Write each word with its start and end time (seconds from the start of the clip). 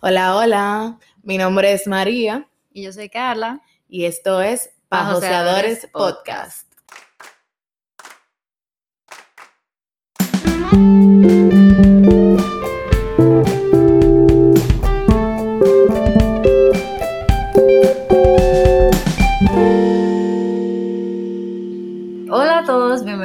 Hola, 0.00 0.36
hola. 0.36 0.98
Mi 1.22 1.38
nombre 1.38 1.72
es 1.72 1.86
María 1.86 2.46
Y 2.72 2.82
yo 2.82 2.92
soy 2.92 3.08
Carla. 3.08 3.62
y 3.88 4.04
esto 4.04 4.40
es 4.42 4.70
Pajoseadores 4.88 5.86
Pajoseadores 5.86 5.90
Podcast. 5.92 6.68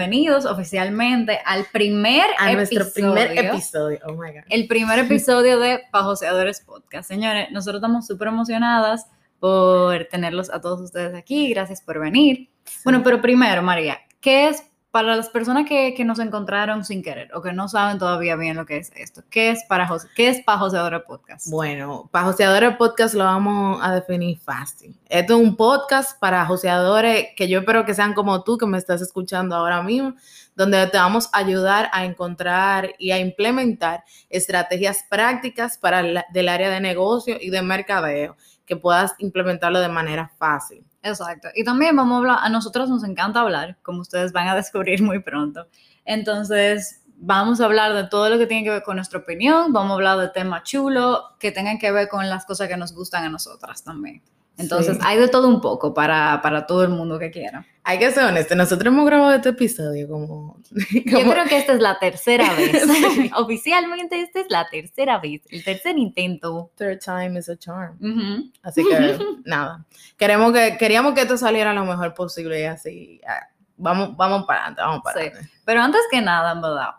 Bienvenidos 0.10 0.46
oficialmente 0.46 1.40
al 1.46 1.66
primer 1.72 2.26
A 2.40 2.52
nuestro 2.54 2.82
episodio. 2.82 3.14
primer 3.14 3.46
episodio. 3.46 4.00
Oh 4.08 4.14
my 4.14 4.32
God. 4.32 4.44
El 4.50 4.68
primer 4.68 4.98
episodio 5.06 5.60
de 5.60 5.82
Pajoseadores 5.92 6.62
Podcast. 6.62 7.08
Señores, 7.08 7.52
nosotros 7.52 7.76
estamos 7.80 8.08
súper 8.08 8.30
emocionadas 8.30 9.06
por 9.40 10.06
tenerlos 10.06 10.50
a 10.50 10.62
todos 10.62 10.82
ustedes 10.82 11.14
aquí. 11.14 11.50
Gracias 11.50 11.82
por 11.82 12.00
venir. 12.00 12.50
Bueno, 12.84 13.04
pero 13.04 13.22
primero, 13.22 13.62
María, 13.62 14.00
¿qué 14.20 14.48
es 14.48 14.64
para 14.92 15.16
las 15.16 15.30
personas 15.30 15.68
que, 15.68 15.94
que 15.94 16.04
nos 16.04 16.18
encontraron 16.20 16.84
sin 16.84 17.04
querer 17.04 17.30
o 17.36 17.42
que 17.42 17.54
no 17.54 17.68
saben 17.68 18.00
todavía 18.00 18.36
bien 18.36 18.58
lo 18.58 18.66
que 18.66 18.78
es 18.78 18.92
esto? 18.96 19.22
¿Qué 19.30 19.52
es 19.52 19.64
para 19.66 19.88
Jose- 19.88 20.08
qué 20.16 20.30
es 20.30 20.42
Pajoseadores 20.44 21.02
Podcast? 21.04 21.48
Bueno, 21.50 22.10
para 22.12 22.26
joseadores 22.26 22.76
podcast 22.78 23.14
lo 23.14 23.24
vamos 23.26 23.80
a 23.84 23.94
definir 23.94 24.40
fácil. 24.40 24.98
Esto 25.08 25.36
es 25.36 25.40
un 25.40 25.56
podcast 25.56 26.20
para 26.20 26.46
joseadores 26.46 27.28
que 27.36 27.48
yo 27.48 27.60
espero 27.60 27.86
que 27.86 27.94
sean 27.94 28.14
como 28.14 28.44
tú 28.44 28.58
que 28.58 28.66
me 28.66 28.78
estás 28.80 29.02
escuchando 29.02 29.56
ahora 29.56 29.84
mismo, 29.84 30.16
donde 30.56 30.88
te 30.88 30.98
vamos 30.98 31.30
a 31.34 31.38
ayudar 31.38 31.90
a 31.94 32.04
encontrar 32.06 32.96
y 32.98 33.12
a 33.12 33.20
implementar 33.20 34.04
estrategias 34.30 35.06
prácticas 35.10 35.78
para 35.78 36.02
del 36.32 36.50
área 36.50 36.70
de 36.70 36.82
negocio 36.82 37.38
y 37.40 37.52
de 37.52 37.62
mercadeo, 37.62 38.36
que 38.66 38.76
puedas 38.76 39.14
implementarlo 39.20 39.80
de 39.80 39.90
manera 39.90 40.32
fácil. 40.38 40.84
Exacto. 41.02 41.50
Y 41.56 41.64
también 41.64 41.96
vamos 41.96 42.16
a 42.16 42.18
hablar, 42.18 42.38
a 42.42 42.50
nosotros 42.50 42.90
nos 42.90 43.04
encanta 43.04 43.42
hablar, 43.42 43.78
como 43.82 44.02
ustedes 44.02 44.32
van 44.32 44.48
a 44.48 44.56
descubrir 44.62 45.02
muy 45.02 45.20
pronto. 45.20 45.68
Entonces, 46.06 47.04
vamos 47.18 47.62
a 47.62 47.66
hablar 47.66 47.94
de 47.94 48.06
todo 48.06 48.30
lo 48.30 48.38
que 48.38 48.48
tiene 48.48 48.64
que 48.64 48.70
ver 48.72 48.84
con 48.84 48.96
nuestra 48.96 49.20
opinión, 49.20 49.74
vamos 49.74 49.92
a 49.92 49.96
hablar 49.96 50.20
de 50.20 50.30
temas 50.30 50.64
chulos 50.64 51.22
que 51.40 51.52
tengan 51.52 51.78
que 51.78 51.92
ver 51.92 52.08
con 52.08 52.28
las 52.30 52.46
cosas 52.46 52.68
que 52.68 52.78
nos 52.78 52.94
gustan 52.94 53.24
a 53.26 53.30
nosotras 53.30 53.84
también. 53.84 54.24
Entonces, 54.60 54.98
Sí. 54.98 55.02
hay 55.06 55.18
de 55.18 55.28
todo 55.30 55.48
un 55.48 55.62
poco 55.62 55.94
para, 55.94 56.42
para 56.42 56.68
todo 56.68 56.84
el 56.84 56.90
mundo 56.90 57.18
que 57.18 57.32
quiera. 57.32 57.66
Hay 57.84 57.98
que 57.98 58.12
ser 58.12 58.26
honesto, 58.26 58.56
nosotros 58.56 58.94
hemos 58.94 59.06
grabado 59.06 59.34
este 59.34 59.50
episodio 59.50 60.08
como... 60.08 60.60
Yo 61.06 61.20
como- 61.20 61.32
creo 61.32 61.46
que 61.46 61.58
esta 61.58 61.74
es 61.74 61.80
la 61.82 61.98
tercera 61.98 62.54
vez. 62.58 62.84
Sí. 62.84 63.32
Oficialmente 63.36 64.22
esta 64.22 64.42
es 64.42 64.48
la 64.50 64.68
tercera 64.70 65.18
vez, 65.20 65.42
el 65.50 65.64
tercer 65.64 65.98
intento. 65.98 66.72
Third 66.76 67.00
time 67.00 67.40
is 67.40 67.50
a 67.50 67.58
charm. 67.58 67.96
Ujú. 68.02 68.52
Así 68.62 68.84
que 68.84 69.18
nada, 69.46 69.86
queremos 70.18 70.52
que, 70.54 70.78
queríamos 70.78 71.14
que 71.14 71.22
esto 71.22 71.38
saliera 71.38 71.74
lo 71.74 71.86
mejor 71.86 72.14
posible 72.14 72.60
y 72.62 72.66
así, 72.66 73.22
ah, 73.28 73.48
vamos, 73.78 74.16
vamos 74.18 74.46
para 74.46 74.60
adelante, 74.60 74.82
vamos 74.82 75.02
para 75.04 75.20
Sí. 75.22 75.28
adelante. 75.28 75.52
Pero 75.66 75.82
antes 75.82 76.02
que 76.12 76.22
nada, 76.22 76.52
en 76.52 76.62
verdad, 76.62 76.90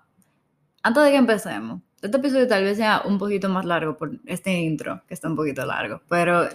antes 0.83 1.03
de 1.05 1.11
que 1.11 1.17
empecemos, 1.17 1.83
este 2.01 2.17
episodio 2.17 2.49
tal 2.49 2.65
vez 2.65 2.79
sea 2.79 3.03
un 3.05 3.19
poquito 3.19 3.51
más 3.51 3.67
largo 3.67 3.99
por 3.99 4.11
este 4.25 4.51
intro, 4.59 5.03
que 5.07 5.13
está 5.13 5.29
un 5.29 5.37
poquito 5.37 5.67
largo, 5.67 6.01
pero 6.09 6.49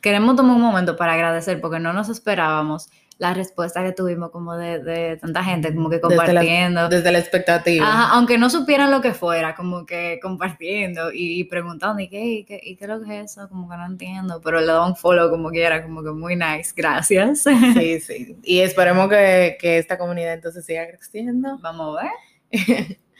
queremos 0.00 0.36
tomar 0.36 0.56
un 0.56 0.62
momento 0.62 0.96
para 0.96 1.14
agradecer 1.14 1.60
porque 1.60 1.78
no 1.78 1.92
nos 1.92 2.08
esperábamos 2.08 2.88
la 3.18 3.34
respuesta 3.34 3.82
que 3.84 3.92
tuvimos 3.92 4.30
como 4.30 4.56
de, 4.56 4.78
de 4.82 5.18
tanta 5.18 5.44
gente, 5.44 5.74
como 5.74 5.90
que 5.90 5.96
Desde 5.98 6.08
la- 6.16 6.24
compartiendo. 6.24 6.88
Desde 6.88 7.12
la 7.12 7.18
expectativa. 7.18 7.86
Ajá, 7.86 8.14
aunque 8.14 8.38
no 8.38 8.48
supieran 8.48 8.90
lo 8.90 9.02
que 9.02 9.12
fuera, 9.12 9.54
como 9.54 9.84
que 9.84 10.18
compartiendo 10.22 11.10
y, 11.12 11.44
preguntando, 11.44 12.00
¿y 12.00 12.08
qué, 12.08 12.24
y 12.24 12.44
qué, 12.44 12.58
y 12.62 12.76
qué 12.76 12.84
es 12.84 12.88
lo 12.90 13.02
que 13.02 13.20
es 13.20 13.32
eso? 13.32 13.46
Como 13.50 13.68
que 13.68 13.76
no 13.76 13.84
entiendo, 13.84 14.40
pero 14.42 14.60
le 14.60 14.66
da 14.68 14.86
un 14.86 14.96
follow 14.96 15.28
como 15.28 15.50
quiera, 15.50 15.82
como 15.82 16.02
que 16.02 16.12
muy 16.12 16.34
nice, 16.34 16.72
gracias. 16.74 17.42
Sí, 17.74 18.00
sí. 18.00 18.36
Y 18.42 18.60
esperemos 18.60 19.10
que, 19.10 19.58
que 19.60 19.76
esta 19.76 19.98
comunidad 19.98 20.32
entonces 20.32 20.64
siga 20.64 20.86
creciendo. 20.88 21.58
Vamos 21.60 21.98
a 21.98 22.02
ver. 22.04 22.96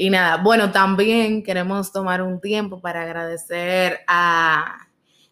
Y 0.00 0.10
nada, 0.10 0.36
bueno, 0.36 0.70
también 0.70 1.42
queremos 1.42 1.90
tomar 1.90 2.22
un 2.22 2.40
tiempo 2.40 2.80
para 2.80 3.02
agradecer 3.02 3.98
a 4.06 4.86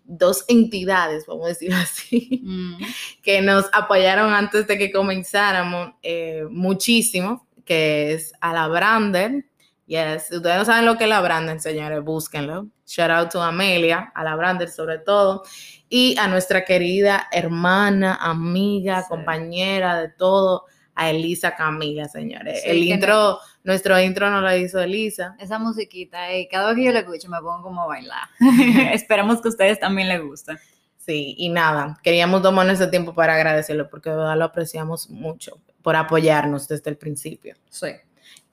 dos 0.09 0.44
entidades, 0.49 1.27
vamos 1.27 1.47
a 1.47 1.49
decirlo 1.49 1.77
así, 1.83 2.41
Mm. 2.44 2.77
que 3.22 3.43
nos 3.43 3.67
apoyaron 3.72 4.33
antes 4.33 4.67
de 4.67 4.78
que 4.78 4.91
comenzáramos 4.93 5.93
eh, 6.03 6.44
muchísimo, 6.50 7.47
que 7.65 8.12
es 8.15 8.33
a 8.41 8.53
la 8.53 8.69
Brander. 8.69 9.44
Yes, 9.87 10.33
ustedes 10.33 10.56
no 10.59 10.65
saben 10.65 10.84
lo 10.84 10.97
que 10.97 11.05
es 11.05 11.11
la 11.11 11.21
Brander, 11.21 11.61
señores, 11.61 12.03
búsquenlo. 12.03 12.67
Shout 12.87 13.11
out 13.11 13.31
to 13.31 13.41
Amelia, 13.43 14.11
a 14.15 14.25
la 14.25 14.34
Brander 14.37 14.69
sobre 14.69 14.99
todo, 14.99 15.43
y 15.89 16.17
a 16.19 16.27
nuestra 16.28 16.65
querida 16.65 17.28
hermana, 17.33 18.17
amiga, 18.21 19.03
Sí. 19.03 19.09
compañera 19.09 20.00
de 20.00 20.09
todo, 20.09 20.65
a 20.97 21.11
Elisa 21.11 21.55
Camila, 21.55 22.09
señores. 22.09 22.62
Sí, 22.62 22.71
El 22.71 22.83
intro, 22.83 23.39
nuestro 23.62 24.01
intro 24.01 24.31
no 24.31 24.41
lo 24.41 24.57
hizo 24.57 24.81
Elisa. 24.81 25.37
Esa 25.39 25.59
musiquita, 25.59 26.34
y 26.34 26.49
cada 26.49 26.69
vez 26.69 26.77
que 26.77 26.84
yo 26.84 26.93
la 26.93 27.01
escucho 27.01 27.29
me 27.29 27.39
pongo 27.39 27.62
como 27.62 27.83
a 27.83 27.87
bailar. 27.87 28.29
Esperamos 28.93 29.41
que 29.41 29.49
a 29.49 29.51
ustedes 29.51 29.79
también 29.79 30.09
les 30.09 30.23
guste. 30.23 30.55
Sí, 30.97 31.37
y 31.39 31.51
nada, 31.51 31.97
queríamos 32.03 32.43
tomar 32.43 32.69
ese 32.69 32.89
tiempo 32.89 33.15
para 33.15 33.35
agradecerlo 33.35 33.89
porque 33.89 34.11
de 34.11 34.17
verdad 34.17 34.37
lo 34.37 34.45
apreciamos 34.47 35.09
mucho 35.09 35.61
por 35.83 35.95
apoyarnos 35.95 36.67
desde 36.67 36.91
el 36.91 36.97
principio. 36.97 37.55
Sí. 37.69 37.89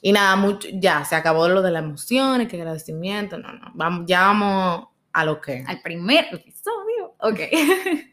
Y 0.04 0.12
nada, 0.12 0.36
mucho, 0.36 0.68
ya 0.72 1.04
se 1.06 1.16
acabó 1.16 1.48
lo 1.48 1.62
de 1.64 1.72
las 1.72 1.84
emociones, 1.84 2.48
que 2.50 2.58
agradecimiento, 2.58 3.38
no, 3.38 3.54
no, 3.54 3.72
vamos, 3.74 4.06
ya 4.06 4.28
vamos 4.28 4.88
a 5.14 5.26
lo 5.26 5.40
que. 5.42 5.64
Al 5.66 5.82
primer 5.82 6.28
episodio. 6.32 7.16
Ok. 7.20 7.40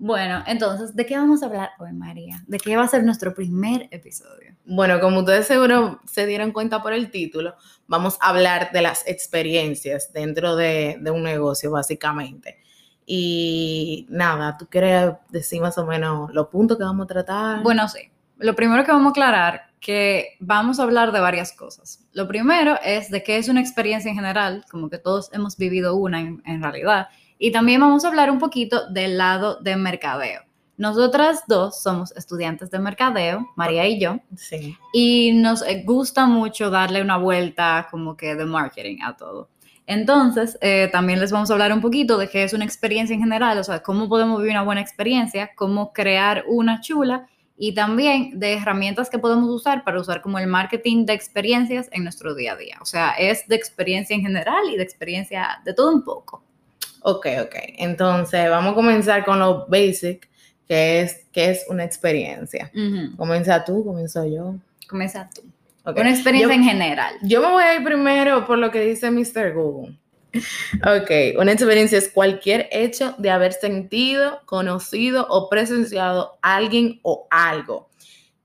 bueno, 0.00 0.42
entonces, 0.46 0.96
¿de 0.96 1.04
qué 1.04 1.14
vamos 1.14 1.42
a 1.42 1.46
hablar 1.46 1.72
hoy, 1.78 1.92
María? 1.92 2.42
¿De 2.46 2.56
qué 2.56 2.74
va 2.74 2.84
a 2.84 2.88
ser 2.88 3.04
nuestro 3.04 3.34
primer 3.34 3.86
episodio? 3.90 4.56
Bueno, 4.64 4.98
como 4.98 5.20
ustedes 5.20 5.46
seguro 5.46 6.00
se 6.06 6.24
dieron 6.24 6.52
cuenta 6.52 6.82
por 6.82 6.94
el 6.94 7.10
título, 7.10 7.54
vamos 7.86 8.16
a 8.22 8.30
hablar 8.30 8.72
de 8.72 8.80
las 8.80 9.06
experiencias 9.06 10.10
dentro 10.10 10.56
de, 10.56 10.96
de 11.02 11.10
un 11.10 11.22
negocio, 11.22 11.70
básicamente. 11.70 12.60
Y 13.04 14.06
nada, 14.08 14.56
¿tú 14.56 14.68
quieres 14.70 15.12
decir 15.28 15.60
más 15.60 15.76
o 15.76 15.84
menos 15.84 16.32
los 16.32 16.48
puntos 16.48 16.78
que 16.78 16.84
vamos 16.84 17.04
a 17.04 17.08
tratar? 17.08 17.62
Bueno, 17.62 17.86
sí. 17.86 18.10
Lo 18.38 18.56
primero 18.56 18.82
que 18.84 18.92
vamos 18.92 19.08
a 19.08 19.10
aclarar 19.10 19.70
que 19.80 20.36
vamos 20.40 20.78
a 20.78 20.82
hablar 20.82 21.10
de 21.12 21.20
varias 21.20 21.52
cosas. 21.52 22.06
Lo 22.12 22.28
primero 22.28 22.78
es 22.84 23.10
de 23.10 23.22
qué 23.22 23.38
es 23.38 23.48
una 23.48 23.60
experiencia 23.60 24.10
en 24.10 24.14
general, 24.14 24.64
como 24.70 24.88
que 24.88 24.98
todos 24.98 25.30
hemos 25.32 25.56
vivido 25.56 25.96
una 25.96 26.20
en, 26.20 26.42
en 26.46 26.62
realidad. 26.62 27.08
Y 27.42 27.52
también 27.52 27.80
vamos 27.80 28.04
a 28.04 28.08
hablar 28.08 28.30
un 28.30 28.38
poquito 28.38 28.90
del 28.90 29.16
lado 29.16 29.56
de 29.62 29.74
mercadeo. 29.74 30.42
Nosotras 30.76 31.44
dos 31.48 31.82
somos 31.82 32.14
estudiantes 32.14 32.70
de 32.70 32.78
mercadeo, 32.78 33.48
María 33.56 33.88
y 33.88 33.98
yo, 33.98 34.18
sí. 34.36 34.76
y 34.92 35.32
nos 35.32 35.62
eh, 35.62 35.82
gusta 35.86 36.26
mucho 36.26 36.68
darle 36.68 37.00
una 37.00 37.16
vuelta 37.16 37.88
como 37.90 38.14
que 38.14 38.34
de 38.34 38.44
marketing 38.44 38.98
a 39.02 39.16
todo. 39.16 39.48
Entonces, 39.86 40.58
eh, 40.60 40.90
también 40.92 41.18
les 41.18 41.32
vamos 41.32 41.50
a 41.50 41.54
hablar 41.54 41.72
un 41.72 41.80
poquito 41.80 42.18
de 42.18 42.28
qué 42.28 42.44
es 42.44 42.52
una 42.52 42.66
experiencia 42.66 43.14
en 43.14 43.22
general, 43.22 43.56
o 43.56 43.64
sea, 43.64 43.82
cómo 43.82 44.06
podemos 44.10 44.38
vivir 44.38 44.52
una 44.52 44.62
buena 44.62 44.82
experiencia, 44.82 45.50
cómo 45.56 45.94
crear 45.94 46.44
una 46.46 46.82
chula 46.82 47.26
y 47.56 47.72
también 47.74 48.38
de 48.38 48.52
herramientas 48.52 49.08
que 49.08 49.18
podemos 49.18 49.48
usar 49.48 49.82
para 49.82 49.98
usar 49.98 50.20
como 50.20 50.38
el 50.38 50.46
marketing 50.46 51.06
de 51.06 51.14
experiencias 51.14 51.88
en 51.92 52.04
nuestro 52.04 52.34
día 52.34 52.52
a 52.52 52.56
día. 52.56 52.78
O 52.82 52.84
sea, 52.84 53.12
es 53.12 53.48
de 53.48 53.56
experiencia 53.56 54.14
en 54.14 54.22
general 54.22 54.68
y 54.70 54.76
de 54.76 54.82
experiencia 54.82 55.62
de 55.64 55.72
todo 55.72 55.90
un 55.94 56.04
poco. 56.04 56.44
Ok, 57.02 57.26
ok. 57.42 57.54
Entonces, 57.78 58.48
vamos 58.50 58.72
a 58.72 58.74
comenzar 58.74 59.24
con 59.24 59.38
lo 59.38 59.66
basic, 59.66 60.28
que 60.68 61.00
es, 61.00 61.26
que 61.32 61.50
es 61.50 61.64
una 61.68 61.84
experiencia. 61.84 62.70
Comienza 63.16 63.64
tú, 63.64 63.84
comienzo 63.84 64.24
yo. 64.26 64.54
Comienza 64.88 65.28
tú. 65.34 65.42
Ok. 65.84 65.98
Una 65.98 66.10
experiencia 66.10 66.54
Yo- 66.54 66.60
en 66.62 66.64
general. 66.68 67.14
Yo 67.22 67.40
me 67.40 67.50
voy 67.50 67.62
a 67.62 67.74
ir 67.76 67.82
primero 67.84 68.46
por 68.46 68.58
lo 68.58 68.70
que 68.70 68.80
dice 68.82 69.10
Mr. 69.10 69.54
Google. 69.54 69.96
Ok, 70.84 71.38
una 71.38 71.52
experiencia 71.52 71.98
es 71.98 72.08
cualquier 72.08 72.68
hecho 72.70 73.14
de 73.18 73.30
haber 73.30 73.52
sentido, 73.52 74.40
conocido 74.46 75.26
o 75.28 75.48
presenciado 75.48 76.38
a 76.42 76.54
alguien 76.56 77.00
o 77.02 77.26
algo. 77.30 77.88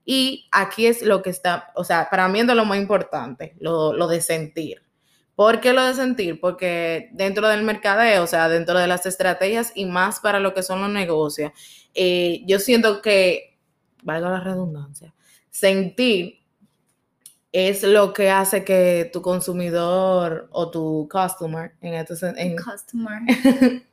Y 0.04 0.48
aquí 0.50 0.86
es 0.86 1.02
lo 1.02 1.22
que 1.22 1.30
está, 1.30 1.68
o 1.74 1.84
sea, 1.84 2.08
para 2.10 2.26
mí 2.28 2.40
es 2.40 2.46
de 2.46 2.54
lo 2.54 2.64
más 2.64 2.78
importante, 2.78 3.54
lo, 3.60 3.92
lo 3.92 4.08
de 4.08 4.20
sentir. 4.20 4.82
¿Por 5.36 5.60
qué 5.60 5.72
lo 5.74 5.84
de 5.84 5.94
sentir? 5.94 6.40
Porque 6.40 7.10
dentro 7.12 7.48
del 7.48 7.62
mercadeo, 7.62 8.24
o 8.24 8.26
sea, 8.26 8.48
dentro 8.48 8.78
de 8.78 8.86
las 8.88 9.06
estrategias 9.06 9.72
y 9.74 9.84
más 9.86 10.20
para 10.20 10.40
lo 10.40 10.54
que 10.54 10.62
son 10.64 10.80
los 10.80 10.90
negocios, 10.90 11.52
eh, 11.94 12.42
yo 12.46 12.58
siento 12.58 13.02
que, 13.02 13.58
valga 14.02 14.30
la 14.30 14.40
redundancia, 14.40 15.14
sentir 15.50 16.40
es 17.52 17.82
lo 17.82 18.12
que 18.12 18.30
hace 18.30 18.64
que 18.64 19.08
tu 19.12 19.22
consumidor 19.22 20.48
o 20.52 20.70
tu 20.70 21.08
customer, 21.10 21.72
en 21.80 21.94
este 21.94 22.14
en- 22.36 22.56
Customer. 22.56 23.22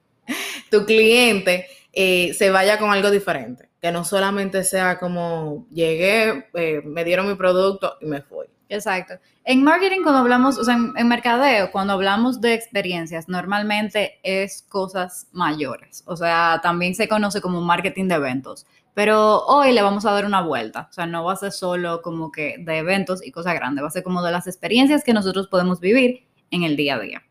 tu 0.71 0.85
cliente, 0.85 1.67
eh, 1.93 2.33
se 2.33 2.49
vaya 2.49 2.77
con 2.79 2.91
algo 2.91 3.11
diferente. 3.11 3.69
Que 3.81 3.91
no 3.91 4.05
solamente 4.05 4.63
sea 4.63 4.97
como 4.97 5.67
llegué, 5.71 6.47
eh, 6.53 6.81
me 6.85 7.03
dieron 7.03 7.27
mi 7.27 7.35
producto 7.35 7.97
y 8.01 8.05
me 8.05 8.21
fui. 8.21 8.45
Exacto. 8.69 9.15
En 9.43 9.63
marketing, 9.63 10.01
cuando 10.03 10.21
hablamos, 10.21 10.57
o 10.57 10.63
sea, 10.63 10.75
en, 10.75 10.93
en, 10.97 11.07
mercadeo, 11.07 11.71
cuando 11.71 11.93
hablamos 11.93 12.41
de 12.41 12.53
experiencias, 12.53 13.27
normalmente 13.27 14.19
es 14.23 14.63
cosas 14.69 15.27
mayores. 15.31 16.03
O 16.05 16.15
sea, 16.15 16.59
también 16.63 16.95
se 16.95 17.07
conoce 17.07 17.41
como 17.41 17.61
marketing 17.61 18.07
de 18.07 18.15
eventos. 18.15 18.65
Pero 18.93 19.43
hoy 19.45 19.71
le 19.71 19.81
vamos 19.81 20.05
a 20.05 20.11
dar 20.11 20.25
una 20.25 20.41
vuelta. 20.41 20.87
O 20.89 20.93
sea, 20.93 21.05
no 21.05 21.23
va 21.23 21.33
a 21.33 21.37
ser 21.37 21.51
solo 21.51 22.01
como 22.01 22.31
que 22.31 22.57
de 22.59 22.77
eventos 22.77 23.25
y 23.25 23.31
cosas 23.31 23.55
grandes, 23.55 23.83
va 23.83 23.87
a 23.87 23.91
ser 23.91 24.03
como 24.03 24.21
de 24.21 24.31
las 24.31 24.47
experiencias 24.47 25.03
que 25.03 25.13
nosotros 25.13 25.47
podemos 25.47 25.79
vivir 25.79 26.27
en 26.51 26.63
el 26.63 26.75
día 26.75 26.95
a 26.95 26.99
día. 26.99 27.23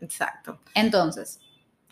Exacto. 0.00 0.58
Entonces, 0.74 1.38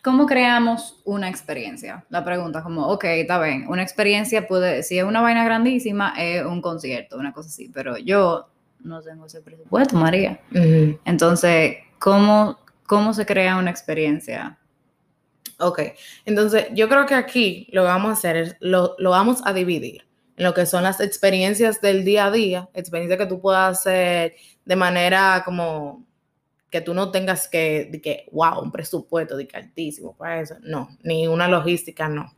¿cómo 0.02 0.26
creamos 0.26 1.02
una 1.04 1.28
experiencia? 1.28 2.06
La 2.08 2.24
pregunta 2.24 2.62
como, 2.62 2.88
ok, 2.88 3.04
está 3.04 3.40
bien, 3.42 3.66
una 3.68 3.82
experiencia 3.82 4.48
puede, 4.48 4.82
si 4.82 4.98
es 4.98 5.04
una 5.04 5.20
vaina 5.20 5.44
grandísima, 5.44 6.14
es 6.16 6.44
un 6.44 6.62
concierto, 6.62 7.18
una 7.18 7.34
cosa 7.34 7.48
así, 7.48 7.70
pero 7.72 7.98
yo 7.98 8.48
no 8.80 9.00
tengo 9.02 9.26
ese 9.26 9.40
presupuesto, 9.40 9.96
María. 9.96 10.40
Uh 10.52 10.56
-huh. 10.56 11.00
Entonces, 11.04 11.76
¿cómo, 11.98 12.58
¿cómo 12.86 13.12
se 13.12 13.26
crea 13.26 13.56
una 13.56 13.70
experiencia? 13.70 14.58
Ok, 15.60 15.80
entonces 16.24 16.68
yo 16.72 16.88
creo 16.88 17.06
que 17.06 17.14
aquí 17.14 17.68
lo 17.72 17.82
que 17.82 17.88
vamos 17.88 18.10
a 18.10 18.12
hacer 18.12 18.36
es, 18.36 18.56
lo, 18.60 18.94
lo 18.98 19.10
vamos 19.10 19.40
a 19.44 19.52
dividir 19.52 20.06
en 20.36 20.44
lo 20.44 20.54
que 20.54 20.66
son 20.66 20.84
las 20.84 21.00
experiencias 21.00 21.80
del 21.80 22.04
día 22.04 22.26
a 22.26 22.30
día, 22.30 22.68
experiencias 22.74 23.18
que 23.18 23.26
tú 23.26 23.40
puedas 23.40 23.78
hacer 23.78 24.36
de 24.64 24.76
manera 24.76 25.42
como 25.44 26.06
que 26.70 26.80
tú 26.80 26.94
no 26.94 27.10
tengas 27.10 27.48
que, 27.48 27.88
de 27.90 28.00
que, 28.00 28.26
wow, 28.30 28.60
un 28.62 28.70
presupuesto 28.70 29.36
de 29.36 29.48
que 29.48 29.56
altísimo 29.56 30.16
para 30.16 30.40
eso, 30.40 30.56
no, 30.62 30.88
ni 31.02 31.26
una 31.26 31.48
logística, 31.48 32.08
no. 32.08 32.32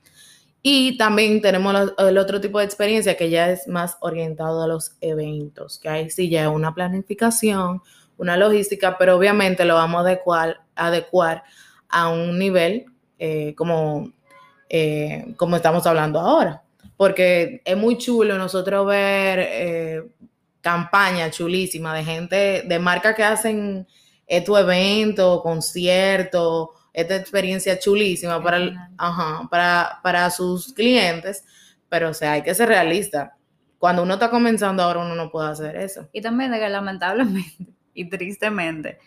Y 0.63 0.99
también 0.99 1.41
tenemos 1.41 1.93
el 1.97 2.19
otro 2.19 2.41
tipo 2.41 2.59
de 2.59 2.67
experiencia 2.67 3.17
que 3.17 3.31
ya 3.31 3.51
es 3.51 3.67
más 3.67 3.97
orientado 4.01 4.63
a 4.63 4.67
los 4.67 4.97
eventos, 5.01 5.79
que 5.79 5.89
ahí 5.89 6.11
sí 6.11 6.29
ya 6.29 6.43
es 6.43 6.49
una 6.49 6.75
planificación, 6.75 7.81
una 8.19 8.37
logística, 8.37 8.99
pero 8.99 9.17
obviamente 9.17 9.65
lo 9.65 9.75
vamos 9.75 10.01
a 10.01 10.09
adecuar, 10.09 10.61
adecuar 10.75 11.43
a 11.89 12.09
un 12.09 12.39
nivel 12.39 12.85
eh, 13.19 13.55
como, 13.55 14.13
eh, 14.69 15.33
como 15.37 15.57
estamos 15.57 15.87
hablando 15.87 16.21
ahora. 16.21 16.63
Porque 16.95 17.63
es 17.65 17.77
muy 17.79 17.97
chulo 17.97 18.37
nosotros 18.37 18.87
ver 18.87 19.39
eh, 19.41 20.03
campañas 20.61 21.35
chulísimas 21.35 21.95
de 21.97 22.05
gente, 22.05 22.63
de 22.67 22.79
marcas 22.79 23.15
que 23.15 23.25
hacen 23.25 23.87
tu 24.45 24.57
evento, 24.57 25.41
concierto, 25.43 26.71
esta 26.93 27.17
experiencia 27.17 27.79
chulísima 27.79 28.43
para, 28.43 28.91
ajá, 28.99 29.49
para, 29.51 30.01
para 30.03 30.31
sus 30.31 30.73
clientes, 30.73 31.45
pero 31.89 32.11
o 32.11 32.15
sea, 32.15 32.33
hay 32.33 32.43
que 32.43 32.55
ser 32.55 32.69
realista. 32.69 33.37
Cuando 33.79 34.03
uno 34.03 34.15
está 34.15 34.31
comenzando 34.31 34.83
ahora, 34.83 35.01
uno 35.01 35.15
no 35.15 35.31
puede 35.31 35.51
hacer 35.51 35.77
eso. 35.77 36.09
Y 36.13 36.21
también 36.21 36.53
de 36.53 36.59
que 36.59 36.69
lamentablemente 36.69 37.75
y 37.95 38.09
tristemente, 38.09 38.99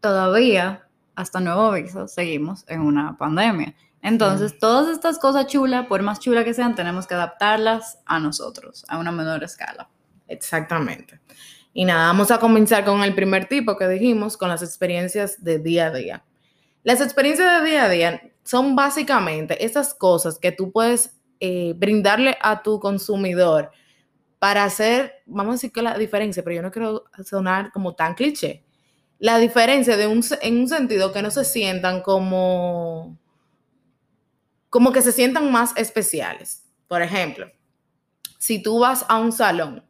todavía, 0.00 0.88
hasta 1.14 1.40
nuevo 1.40 1.66
aviso, 1.66 2.08
seguimos 2.08 2.64
en 2.68 2.80
una 2.80 3.16
pandemia. 3.16 3.74
Entonces, 4.02 4.52
sí. 4.52 4.58
todas 4.58 4.88
estas 4.88 5.18
cosas 5.18 5.46
chulas, 5.46 5.86
por 5.86 6.02
más 6.02 6.20
chulas 6.20 6.44
que 6.44 6.54
sean, 6.54 6.74
tenemos 6.74 7.06
que 7.06 7.14
adaptarlas 7.14 7.98
a 8.06 8.18
nosotros, 8.18 8.84
a 8.88 8.98
una 8.98 9.12
menor 9.12 9.44
escala. 9.44 9.88
Exactamente. 10.26 11.20
Y 11.72 11.84
nada, 11.84 12.06
vamos 12.06 12.30
a 12.30 12.38
comenzar 12.38 12.84
con 12.84 13.02
el 13.02 13.14
primer 13.14 13.46
tipo 13.46 13.76
que 13.76 13.86
dijimos, 13.88 14.36
con 14.36 14.48
las 14.48 14.62
experiencias 14.62 15.42
de 15.44 15.58
día 15.58 15.86
a 15.86 15.90
día. 15.90 16.24
Las 16.82 17.00
experiencias 17.00 17.62
de 17.62 17.70
día 17.70 17.84
a 17.84 17.88
día 17.88 18.22
son 18.42 18.74
básicamente 18.74 19.64
esas 19.64 19.94
cosas 19.94 20.38
que 20.38 20.52
tú 20.52 20.72
puedes 20.72 21.20
eh, 21.40 21.74
brindarle 21.76 22.36
a 22.40 22.62
tu 22.62 22.80
consumidor 22.80 23.70
para 24.38 24.64
hacer, 24.64 25.22
vamos 25.26 25.52
a 25.52 25.56
decir 25.56 25.72
que 25.72 25.82
la 25.82 25.96
diferencia, 25.98 26.42
pero 26.42 26.56
yo 26.56 26.62
no 26.62 26.70
quiero 26.70 27.04
sonar 27.24 27.70
como 27.72 27.94
tan 27.94 28.14
cliché, 28.14 28.64
la 29.18 29.36
diferencia 29.36 29.98
de 29.98 30.06
un, 30.06 30.24
en 30.40 30.60
un 30.60 30.68
sentido 30.68 31.12
que 31.12 31.20
no 31.20 31.30
se 31.30 31.44
sientan 31.44 32.00
como, 32.00 33.18
como 34.70 34.92
que 34.92 35.02
se 35.02 35.12
sientan 35.12 35.52
más 35.52 35.76
especiales. 35.76 36.64
Por 36.88 37.02
ejemplo, 37.02 37.46
si 38.38 38.62
tú 38.62 38.78
vas 38.78 39.04
a 39.08 39.18
un 39.18 39.32
salón 39.32 39.84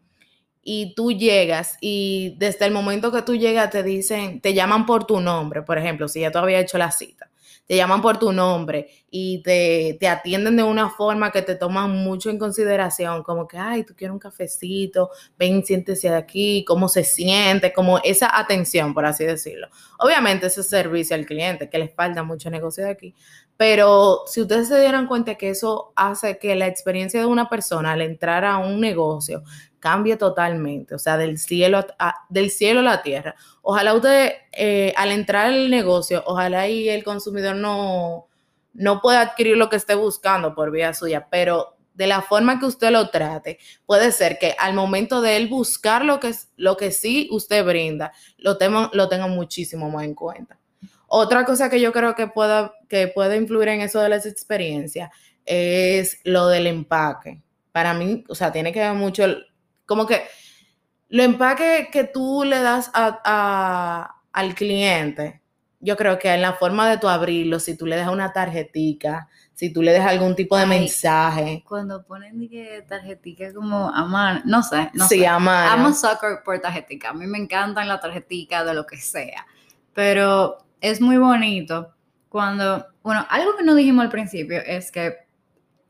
y 0.63 0.95
tú 0.95 1.13
llegas 1.13 1.77
y 1.81 2.37
desde 2.39 2.67
el 2.67 2.73
momento 2.73 3.11
que 3.13 3.23
tú 3.23 3.35
llegas 3.35 3.71
te 3.71 3.83
dicen, 3.83 4.41
te 4.41 4.55
llaman 4.55 4.87
por 4.87 5.07
tu 5.07 5.21
nombre, 5.21 5.63
por 5.63 5.79
ejemplo, 5.79 6.09
si 6.09 6.21
ya 6.21 6.31
tú 6.31 6.39
habías 6.39 6.63
hecho 6.63 6.79
la 6.79 6.91
cita, 6.91 7.31
te 7.67 7.77
llaman 7.77 8.03
por 8.03 8.19
tu 8.19 8.33
nombre 8.33 8.89
y 9.11 9.43
te, 9.45 9.97
te, 10.01 10.09
atienden 10.09 10.57
de 10.57 10.65
una 10.65 10.91
forma 10.91 11.31
que 11.31 11.41
te 11.41 11.55
toman 11.55 11.91
mucho 12.03 12.29
en 12.29 12.37
consideración, 12.37 13.23
como 13.23 13.47
que, 13.47 13.59
ay, 13.59 13.85
tú 13.85 13.95
quieres 13.95 14.13
un 14.13 14.19
cafecito, 14.19 15.11
ven, 15.39 15.65
siéntese 15.65 16.11
de 16.11 16.17
aquí, 16.17 16.65
cómo 16.67 16.89
se 16.89 17.05
siente, 17.05 17.73
como 17.73 18.01
esa 18.03 18.37
atención, 18.37 18.93
por 18.93 19.07
así 19.07 19.25
decirlo. 19.25 19.69
Obviamente 20.01 20.49
ese 20.49 20.65
servicio 20.65 21.15
al 21.15 21.27
cliente, 21.27 21.71
que 21.71 21.79
les 21.79 21.95
falta 21.95 22.25
mucho 22.25 22.51
negocio 22.51 22.85
de 22.85 22.91
aquí, 22.91 23.15
pero 23.61 24.23
si 24.27 24.41
ustedes 24.41 24.69
se 24.69 24.81
dieran 24.81 25.07
cuenta 25.07 25.35
que 25.35 25.51
eso 25.51 25.93
hace 25.95 26.39
que 26.39 26.55
la 26.55 26.67
experiencia 26.67 27.21
de 27.21 27.27
una 27.27 27.51
persona 27.51 27.93
al 27.93 28.01
entrar 28.01 28.43
a 28.43 28.57
un 28.57 28.81
negocio 28.81 29.43
cambie 29.79 30.17
totalmente, 30.17 30.95
o 30.95 30.99
sea, 30.99 31.19
del 31.19 31.37
cielo 31.37 31.85
a, 31.99 32.15
del 32.31 32.51
cielo 32.51 32.81
a 32.81 32.85
la 32.85 33.03
tierra. 33.03 33.35
Ojalá 33.61 33.93
usted, 33.93 34.33
eh, 34.53 34.95
al 34.97 35.13
entrar 35.13 35.49
al 35.49 35.69
negocio, 35.69 36.23
ojalá 36.25 36.69
y 36.69 36.89
el 36.89 37.05
consumidor 37.05 37.55
no, 37.57 38.29
no 38.73 39.03
pueda 39.03 39.21
adquirir 39.21 39.59
lo 39.59 39.69
que 39.69 39.77
esté 39.77 39.95
buscando 39.95 40.55
por 40.55 40.71
vía 40.71 40.95
suya, 40.95 41.29
pero 41.31 41.77
de 41.93 42.07
la 42.07 42.23
forma 42.23 42.59
que 42.61 42.65
usted 42.65 42.91
lo 42.91 43.11
trate, 43.11 43.59
puede 43.85 44.11
ser 44.13 44.39
que 44.39 44.57
al 44.59 44.73
momento 44.73 45.21
de 45.21 45.37
él 45.37 45.49
buscar 45.49 46.03
lo 46.07 46.19
que, 46.19 46.33
lo 46.57 46.79
que 46.79 46.93
sí 46.93 47.29
usted 47.31 47.63
brinda, 47.63 48.11
lo, 48.39 48.57
tenga, 48.57 48.89
lo 48.95 49.11
tenga 49.11 49.27
muchísimo 49.27 49.91
más 49.91 50.05
en 50.05 50.15
cuenta. 50.15 50.60
Otra 51.13 51.45
cosa 51.45 51.69
que 51.69 51.81
yo 51.81 51.93
creo 51.93 52.15
que 52.15 52.29
pueda, 52.29 52.73
que 52.89 53.09
puede 53.09 53.37
influir 53.37 53.67
en 53.67 53.81
eso 53.81 54.01
de 54.01 54.09
las 54.09 54.27
experiencias 54.27 55.11
es 55.45 56.21
lo 56.23 56.47
del 56.47 56.69
empaque. 56.69 57.43
Para 57.73 57.95
mí, 57.95 58.23
o 58.29 58.35
sea, 58.37 58.53
tiene 58.53 58.73
que 58.73 58.79
ver 58.79 58.95
mucho 58.95 59.25
como 59.87 60.07
que 60.07 60.23
lo 61.09 61.25
empaque 61.25 61.89
que 61.91 62.05
tú 62.05 62.45
le 62.45 62.61
das 62.63 62.93
a, 62.95 63.21
a, 63.25 64.23
al 64.33 64.55
cliente, 64.55 65.43
yo 65.81 65.97
creo 65.97 66.17
que 66.17 66.33
en 66.33 66.43
la 66.43 66.53
forma 66.53 66.89
de 66.89 66.99
tu 66.99 67.09
abrirlo, 67.09 67.59
si 67.59 67.77
tú 67.77 67.87
le 67.87 67.97
dejas 67.97 68.13
una 68.13 68.33
tarjetica, 68.33 69.29
si 69.53 69.73
tú 69.73 69.83
le 69.83 69.91
dejas 69.91 70.11
algún 70.11 70.37
tipo 70.37 70.57
de 70.57 70.63
Ay, 70.63 70.69
mensaje. 70.69 71.65
Cuando 71.67 72.05
ponen 72.05 72.49
que 72.49 72.85
tarjetica 72.87 73.53
como 73.53 73.89
amar, 73.89 74.43
no 74.45 74.63
sé, 74.63 74.91
no 74.95 75.09
sí, 75.09 75.19
sé. 75.19 75.27
amar. 75.27 75.77
Amo 75.77 75.93
soccer 75.93 76.45
por 76.45 76.61
tarjetica. 76.61 77.11
A 77.11 77.15
mí 77.15 77.27
me 77.27 77.39
encantan 77.39 77.89
las 77.89 78.01
tarjeticas 78.01 78.65
de 78.65 78.75
lo 78.75 78.87
que 78.87 78.99
sea. 78.99 79.45
Pero 79.93 80.59
es 80.81 81.01
muy 81.01 81.17
bonito 81.19 81.95
cuando, 82.29 82.87
bueno, 83.03 83.27
algo 83.29 83.57
que 83.57 83.65
no 83.65 83.75
dijimos 83.75 84.05
al 84.05 84.11
principio 84.11 84.59
es 84.65 84.91
que 84.91 85.15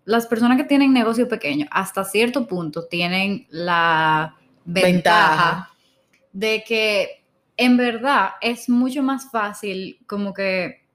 las 0.04 0.26
personas 0.26 0.56
que 0.56 0.64
tienen 0.64 0.92
negocio 0.92 1.28
pequeño 1.28 1.66
hasta 1.70 2.04
cierto 2.04 2.46
punto 2.46 2.86
tienen 2.86 3.46
la 3.50 4.34
ventaja, 4.64 4.90
ventaja, 4.94 5.70
de 6.32 6.64
que 6.66 7.24
en 7.56 7.76
verdad 7.76 8.30
es 8.40 8.68
mucho 8.68 9.02
más 9.02 9.30
fácil, 9.30 9.98
como 10.06 10.32
que, 10.32 10.86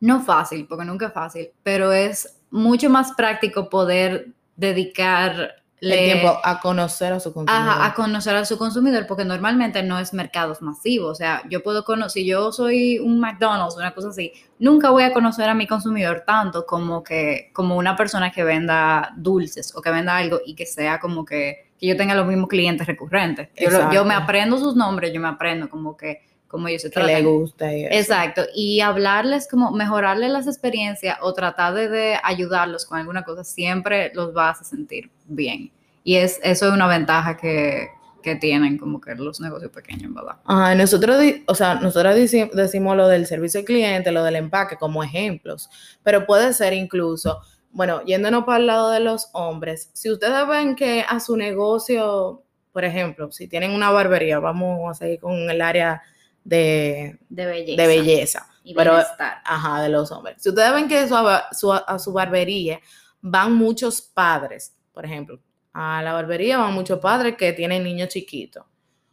no 0.00 0.22
fácil, 0.22 0.66
porque 0.68 0.84
nunca 0.84 1.06
es 1.06 1.12
fácil, 1.12 1.50
pero 1.62 1.92
es 1.92 2.40
mucho 2.50 2.88
más 2.88 3.12
práctico 3.12 3.68
poder 3.68 4.28
dedicar 4.54 5.64
el 5.80 6.04
tiempo 6.04 6.38
a 6.42 6.60
conocer 6.60 7.12
a 7.12 7.20
su 7.20 7.32
consumidor. 7.32 7.68
Ajá, 7.68 7.86
a 7.86 7.94
conocer 7.94 8.34
a 8.34 8.44
su 8.44 8.56
consumidor, 8.56 9.06
porque 9.06 9.24
normalmente 9.24 9.82
no 9.82 9.98
es 9.98 10.14
mercados 10.14 10.62
masivos. 10.62 11.12
O 11.12 11.14
sea, 11.14 11.42
yo 11.50 11.62
puedo 11.62 11.84
conocer, 11.84 12.22
si 12.22 12.26
yo 12.26 12.50
soy 12.52 12.98
un 12.98 13.20
McDonald's, 13.20 13.76
una 13.76 13.92
cosa 13.92 14.08
así, 14.08 14.32
nunca 14.58 14.90
voy 14.90 15.02
a 15.02 15.12
conocer 15.12 15.48
a 15.48 15.54
mi 15.54 15.66
consumidor 15.66 16.24
tanto 16.26 16.64
como 16.64 17.02
que, 17.02 17.50
como 17.52 17.76
una 17.76 17.94
persona 17.94 18.32
que 18.32 18.42
venda 18.42 19.12
dulces 19.16 19.74
o 19.76 19.82
que 19.82 19.90
venda 19.90 20.16
algo 20.16 20.40
y 20.44 20.54
que 20.54 20.64
sea 20.64 20.98
como 20.98 21.24
que, 21.24 21.70
que 21.78 21.86
yo 21.86 21.96
tenga 21.96 22.14
los 22.14 22.26
mismos 22.26 22.48
clientes 22.48 22.86
recurrentes. 22.86 23.48
Yo, 23.56 23.70
lo, 23.70 23.92
yo, 23.92 24.04
me 24.04 24.14
aprendo 24.14 24.58
sus 24.58 24.76
nombres, 24.76 25.12
yo 25.12 25.20
me 25.20 25.28
aprendo 25.28 25.68
como 25.68 25.96
que 25.96 26.22
como 26.48 26.68
ellos 26.68 26.82
se 26.82 26.90
tratan. 26.90 27.16
Que 27.16 27.22
le 27.22 27.28
gusta. 27.28 27.74
Y 27.74 27.84
Exacto. 27.84 28.42
Y 28.54 28.80
hablarles 28.80 29.48
como 29.48 29.72
mejorarles 29.72 30.30
las 30.30 30.46
experiencias 30.46 31.18
o 31.20 31.34
tratar 31.34 31.74
de, 31.74 31.88
de, 31.88 32.18
ayudarlos 32.22 32.86
con 32.86 32.98
alguna 32.98 33.24
cosa, 33.24 33.44
siempre 33.44 34.12
los 34.14 34.32
vas 34.32 34.60
a 34.60 34.64
sentir 34.64 35.10
bien. 35.26 35.72
Y 36.04 36.16
es, 36.16 36.40
eso 36.42 36.66
es 36.68 36.72
una 36.72 36.86
ventaja 36.86 37.36
que, 37.36 37.88
que 38.26 38.34
tienen 38.34 38.76
como 38.76 39.00
que 39.00 39.14
los 39.14 39.40
negocios 39.40 39.70
pequeños, 39.70 40.12
¿verdad? 40.12 40.36
Ajá, 40.44 40.74
nosotros, 40.74 41.16
o 41.46 41.54
sea, 41.54 41.76
nosotros 41.76 42.16
decimos 42.52 42.96
lo 42.96 43.06
del 43.06 43.24
servicio 43.24 43.60
al 43.60 43.66
cliente, 43.66 44.10
lo 44.10 44.24
del 44.24 44.34
empaque 44.34 44.76
como 44.76 45.04
ejemplos, 45.04 45.70
pero 46.02 46.26
puede 46.26 46.52
ser 46.52 46.72
incluso, 46.72 47.40
bueno, 47.70 48.02
yéndonos 48.04 48.42
para 48.42 48.58
el 48.58 48.66
lado 48.66 48.90
de 48.90 48.98
los 48.98 49.28
hombres, 49.32 49.90
si 49.92 50.10
ustedes 50.10 50.46
ven 50.48 50.74
que 50.74 51.04
a 51.08 51.20
su 51.20 51.36
negocio, 51.36 52.42
por 52.72 52.84
ejemplo, 52.84 53.30
si 53.30 53.46
tienen 53.46 53.70
una 53.70 53.90
barbería, 53.90 54.40
vamos 54.40 54.90
a 54.90 54.94
seguir 54.94 55.20
con 55.20 55.48
el 55.48 55.60
área 55.60 56.02
de, 56.42 57.18
de 57.28 57.46
belleza. 57.46 57.82
De 57.82 57.88
belleza. 57.88 58.48
Y 58.64 58.74
pero, 58.74 58.92
bienestar. 58.94 59.36
Ajá, 59.44 59.82
de 59.82 59.88
los 59.88 60.10
hombres. 60.10 60.42
Si 60.42 60.48
ustedes 60.48 60.72
ven 60.72 60.88
que 60.88 61.06
su, 61.06 61.72
a 61.72 61.98
su 62.00 62.12
barbería 62.12 62.80
van 63.20 63.54
muchos 63.54 64.02
padres, 64.02 64.75
por 64.96 65.06
ejemplo, 65.06 65.40
a 65.74 66.02
la 66.02 66.14
barbería 66.14 66.58
van 66.58 66.74
muchos 66.74 66.98
padres 67.00 67.36
que 67.36 67.52
tienen 67.54 67.84
niños 67.84 68.08
chiquitos. 68.10 68.64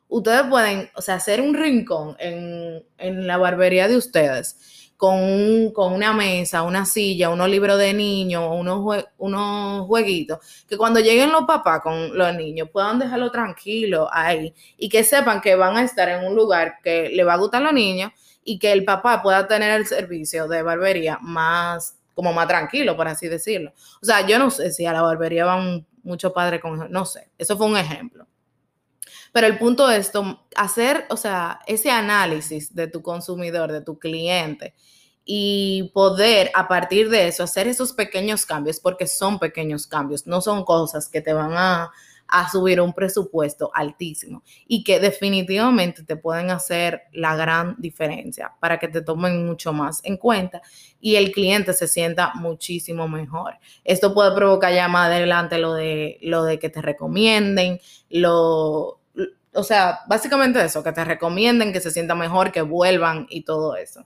ustedes 0.08 0.44
pueden, 0.50 0.90
o 0.96 1.02
sea, 1.02 1.16
hacer 1.16 1.42
un 1.42 1.54
rincón 1.54 2.16
en, 2.20 2.84
en 2.98 3.28
la 3.28 3.38
barbería 3.38 3.88
de 3.88 3.98
ustedes 3.98 4.92
con, 4.98 5.16
un- 5.22 5.72
con 5.74 5.94
una 5.94 6.14
mesa, 6.14 6.64
una 6.64 6.86
silla, 6.86 7.30
unos 7.30 7.50
libros 7.50 7.78
de 7.80 7.94
niños, 7.94 8.46
unos, 8.52 9.06
unos 9.18 9.88
jueguitos, 9.88 10.66
que 10.68 10.78
cuando 10.78 11.00
lleguen 11.00 11.32
los 11.32 11.46
papás 11.46 11.82
con 11.82 12.18
los 12.18 12.36
niños 12.36 12.70
puedan 12.72 13.00
dejarlo 13.00 13.32
tranquilo 13.32 14.08
ahí 14.12 14.54
y 14.78 14.90
que 14.90 15.04
sepan 15.04 15.42
que 15.42 15.56
van 15.56 15.78
a 15.78 15.84
estar 15.84 16.08
en 16.10 16.26
un 16.26 16.36
lugar 16.36 16.76
que 16.84 17.10
le 17.10 17.24
va 17.24 17.34
a 17.34 17.38
gustar 17.38 17.62
a 17.62 17.66
los 17.66 17.74
niños 17.74 18.12
y 18.44 18.60
que 18.60 18.72
el 18.72 18.86
papá 18.86 19.22
pueda 19.24 19.48
tener 19.48 19.72
el 19.72 19.86
servicio 19.88 20.48
de 20.48 20.62
barbería 20.64 21.18
más, 21.22 21.98
como 22.14 22.34
más 22.34 22.48
tranquilo, 22.48 22.96
por 22.96 23.08
así 23.08 23.28
decirlo. 23.28 23.74
O 24.02 24.06
sea, 24.06 24.26
yo 24.26 24.40
no 24.40 24.50
sé 24.50 24.72
si 24.72 24.86
a 24.86 24.94
la 24.94 25.02
barbería 25.02 25.46
van 25.46 25.86
muchos 26.04 26.32
padres 26.34 26.62
con, 26.62 26.92
no 26.92 27.06
sé, 27.06 27.32
eso 27.38 27.58
fue 27.58 27.68
un 27.68 27.78
ejemplo. 27.78 28.28
Pero 29.32 29.48
el 29.48 29.58
punto 29.58 29.90
es 29.90 30.12
hacer, 30.56 31.06
o 31.10 31.18
sea, 31.18 31.60
ese 31.66 31.90
análisis 31.90 32.74
de 32.76 32.88
tu 32.88 33.02
consumidor, 33.02 33.72
de 33.72 33.82
tu 33.82 33.98
cliente, 33.98 34.76
y 35.26 35.90
poder 35.94 36.52
a 36.54 36.68
partir 36.68 37.10
de 37.10 37.28
eso 37.28 37.44
hacer 37.44 37.68
esos 37.68 37.94
pequeños 37.94 38.46
cambios, 38.46 38.80
porque 38.80 39.08
son 39.08 39.40
pequeños 39.40 39.88
cambios, 39.88 40.28
no 40.28 40.42
son 40.42 40.64
cosas 40.66 41.10
que 41.10 41.22
te 41.22 41.34
van 41.34 41.54
a, 41.54 41.92
a 42.28 42.50
subir 42.50 42.82
un 42.82 42.94
presupuesto 42.94 43.72
altísimo 43.74 44.44
y 44.68 44.84
que 44.84 45.00
definitivamente 45.00 46.04
te 46.04 46.16
pueden 46.16 46.50
hacer 46.52 47.04
la 47.12 47.36
gran 47.36 47.76
diferencia 47.78 48.54
para 48.60 48.80
que 48.80 48.88
te 48.88 49.02
tomen 49.02 49.46
mucho 49.46 49.74
más 49.74 50.02
en 50.04 50.18
cuenta 50.18 50.62
y 51.00 51.16
el 51.16 51.32
cliente 51.32 51.74
se 51.74 51.88
sienta 51.88 52.32
muchísimo 52.36 53.08
mejor. 53.08 53.56
Esto 53.84 54.14
puede 54.14 54.34
provocar 54.34 54.74
ya 54.74 54.88
más 54.88 55.08
adelante 55.08 55.58
lo 55.58 55.74
de, 55.74 56.18
lo 56.22 56.44
de 56.44 56.60
que 56.60 56.70
te 56.70 56.82
recomienden, 56.82 57.80
lo, 58.10 59.00
o 59.54 59.64
sea, 59.64 60.00
básicamente 60.08 60.64
eso, 60.64 60.84
que 60.84 60.92
te 60.92 61.06
recomienden, 61.06 61.74
que 61.74 61.80
se 61.80 61.92
sienta 61.92 62.16
mejor, 62.16 62.52
que 62.52 62.62
vuelvan 62.62 63.28
y 63.30 63.44
todo 63.44 63.76
eso. 63.76 64.06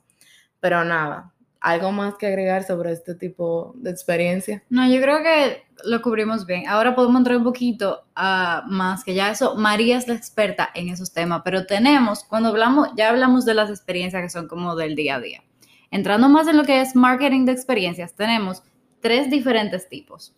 Pero 0.59 0.83
nada, 0.83 1.33
¿algo 1.61 1.91
más 1.91 2.15
que 2.15 2.27
agregar 2.27 2.63
sobre 2.63 2.91
este 2.91 3.15
tipo 3.15 3.73
de 3.75 3.91
experiencia? 3.91 4.63
No, 4.69 4.87
yo 4.87 5.01
creo 5.01 5.23
que 5.23 5.63
lo 5.83 6.01
cubrimos 6.01 6.45
bien. 6.45 6.67
Ahora 6.67 6.95
podemos 6.95 7.17
entrar 7.17 7.37
un 7.37 7.43
poquito 7.43 8.05
más 8.15 9.03
que 9.03 9.13
ya 9.13 9.31
eso. 9.31 9.55
María 9.55 9.97
es 9.97 10.07
la 10.07 10.15
experta 10.15 10.69
en 10.73 10.89
esos 10.89 11.13
temas, 11.13 11.41
pero 11.43 11.65
tenemos, 11.65 12.23
cuando 12.23 12.49
hablamos, 12.49 12.89
ya 12.95 13.09
hablamos 13.09 13.45
de 13.45 13.53
las 13.53 13.69
experiencias 13.69 14.21
que 14.23 14.29
son 14.29 14.47
como 14.47 14.75
del 14.75 14.95
día 14.95 15.15
a 15.15 15.19
día. 15.19 15.43
Entrando 15.91 16.29
más 16.29 16.47
en 16.47 16.57
lo 16.57 16.63
que 16.63 16.81
es 16.81 16.95
marketing 16.95 17.45
de 17.45 17.53
experiencias, 17.53 18.13
tenemos 18.13 18.63
tres 18.99 19.29
diferentes 19.29 19.87
tipos. 19.87 20.35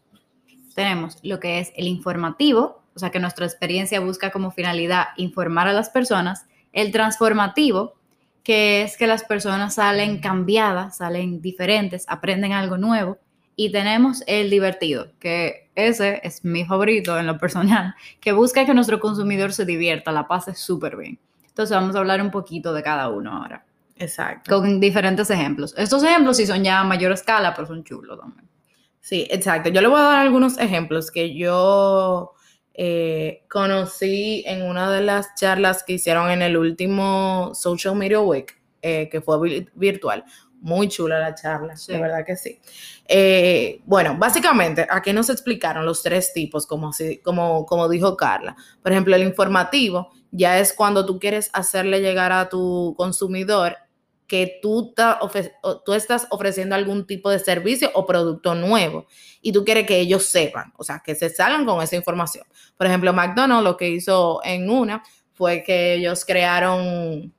Tenemos 0.75 1.17
lo 1.23 1.39
que 1.39 1.59
es 1.59 1.71
el 1.75 1.87
informativo, 1.87 2.83
o 2.95 2.99
sea 2.99 3.09
que 3.09 3.19
nuestra 3.19 3.45
experiencia 3.45 3.99
busca 3.99 4.31
como 4.31 4.51
finalidad 4.51 5.07
informar 5.17 5.67
a 5.67 5.73
las 5.73 5.89
personas. 5.89 6.45
El 6.71 6.91
transformativo, 6.91 7.95
que 8.49 8.81
es 8.81 8.97
que 8.97 9.05
las 9.05 9.23
personas 9.23 9.75
salen 9.75 10.17
cambiadas, 10.17 10.97
salen 10.97 11.39
diferentes, 11.39 12.05
aprenden 12.07 12.51
algo 12.51 12.79
nuevo. 12.79 13.19
Y 13.55 13.71
tenemos 13.71 14.23
el 14.25 14.49
divertido, 14.49 15.11
que 15.19 15.69
ese 15.75 16.19
es 16.23 16.43
mi 16.43 16.65
favorito 16.65 17.19
en 17.19 17.27
lo 17.27 17.37
personal, 17.37 17.93
que 18.19 18.31
busca 18.31 18.65
que 18.65 18.73
nuestro 18.73 18.99
consumidor 18.99 19.53
se 19.53 19.65
divierta, 19.65 20.11
la 20.11 20.27
pase 20.27 20.55
súper 20.55 20.97
bien. 20.97 21.19
Entonces 21.47 21.77
vamos 21.77 21.95
a 21.95 21.99
hablar 21.99 22.23
un 22.23 22.31
poquito 22.31 22.73
de 22.73 22.81
cada 22.81 23.09
uno 23.09 23.37
ahora, 23.37 23.63
Exacto. 23.97 24.49
con 24.51 24.79
diferentes 24.79 25.29
ejemplos. 25.29 25.75
Estos 25.77 26.01
ejemplos 26.01 26.37
sí 26.37 26.47
son 26.47 26.63
ya 26.63 26.79
a 26.79 26.83
mayor 26.83 27.11
escala, 27.11 27.53
pero 27.53 27.67
son 27.67 27.83
chulos 27.83 28.19
también. 28.19 28.49
Sí, 28.99 29.27
exacto. 29.29 29.69
Yo 29.69 29.79
le 29.81 29.89
voy 29.89 29.99
a 29.99 30.05
dar 30.05 30.25
algunos 30.25 30.57
ejemplos 30.57 31.11
que 31.11 31.35
yo 31.35 32.33
eh, 32.81 33.43
conocí 33.49 34.41
en 34.47 34.61
una 34.61 34.89
de 34.89 35.01
las 35.01 35.35
charlas 35.35 35.83
que 35.83 35.93
hicieron 35.93 36.31
en 36.31 36.41
el 36.41 36.55
último 36.55 37.51
Social 37.53 37.93
Media 37.93 38.21
Week, 38.21 38.57
eh, 38.81 39.09
que 39.11 39.19
fue 39.19 39.37
vi- 39.41 39.67
virtual. 39.73 40.23
Muy 40.61 40.87
chula 40.87 41.19
la 41.19 41.35
charla, 41.35 41.75
Sí. 41.75 41.91
de 41.91 41.99
verdad 41.99 42.25
que 42.25 42.37
sí. 42.37 42.57
Eh, 43.05 43.81
bueno, 43.85 44.15
básicamente 44.17 44.87
aquí 44.89 45.11
nos 45.11 45.29
explicaron 45.29 45.85
los 45.85 46.01
tres 46.03 46.31
tipos, 46.31 46.65
como, 46.65 46.89
así- 46.89 47.17
como, 47.17 47.65
como 47.65 47.89
dijo 47.89 48.15
Carla. 48.15 48.55
Por 48.81 48.93
ejemplo, 48.93 49.13
el 49.13 49.23
informativo 49.23 50.11
ya 50.31 50.57
es 50.59 50.71
cuando 50.71 51.05
tú 51.05 51.19
quieres 51.19 51.49
hacerle 51.51 51.99
llegar 51.99 52.31
a 52.31 52.47
tu 52.47 52.93
consumidor 52.97 53.75
que 54.29 54.59
tú, 54.61 54.93
tú 55.83 55.93
estás 55.93 56.27
ofreciendo 56.29 56.75
algún 56.75 57.05
tipo 57.05 57.31
de 57.31 57.39
servicio 57.39 57.89
o 57.95 58.05
producto 58.05 58.53
nuevo 58.55 59.07
y 59.41 59.51
tú 59.51 59.65
quieres 59.65 59.87
que 59.87 59.99
ellos 59.99 60.27
sepan, 60.27 60.71
o 60.77 60.83
sea, 60.83 61.01
que 61.03 61.15
se 61.15 61.29
salgan 61.29 61.65
con 61.65 61.81
esa 61.81 61.95
información. 61.95 62.45
Por 62.77 62.87
ejemplo, 62.87 63.11
McDonald's 63.11 63.63
lo 63.63 63.75
que 63.75 63.89
hizo 63.89 64.39
en 64.43 64.69
una 64.69 65.03
fue 65.33 65.63
que 65.63 65.95
ellos 65.95 66.25
crearon, 66.25 67.33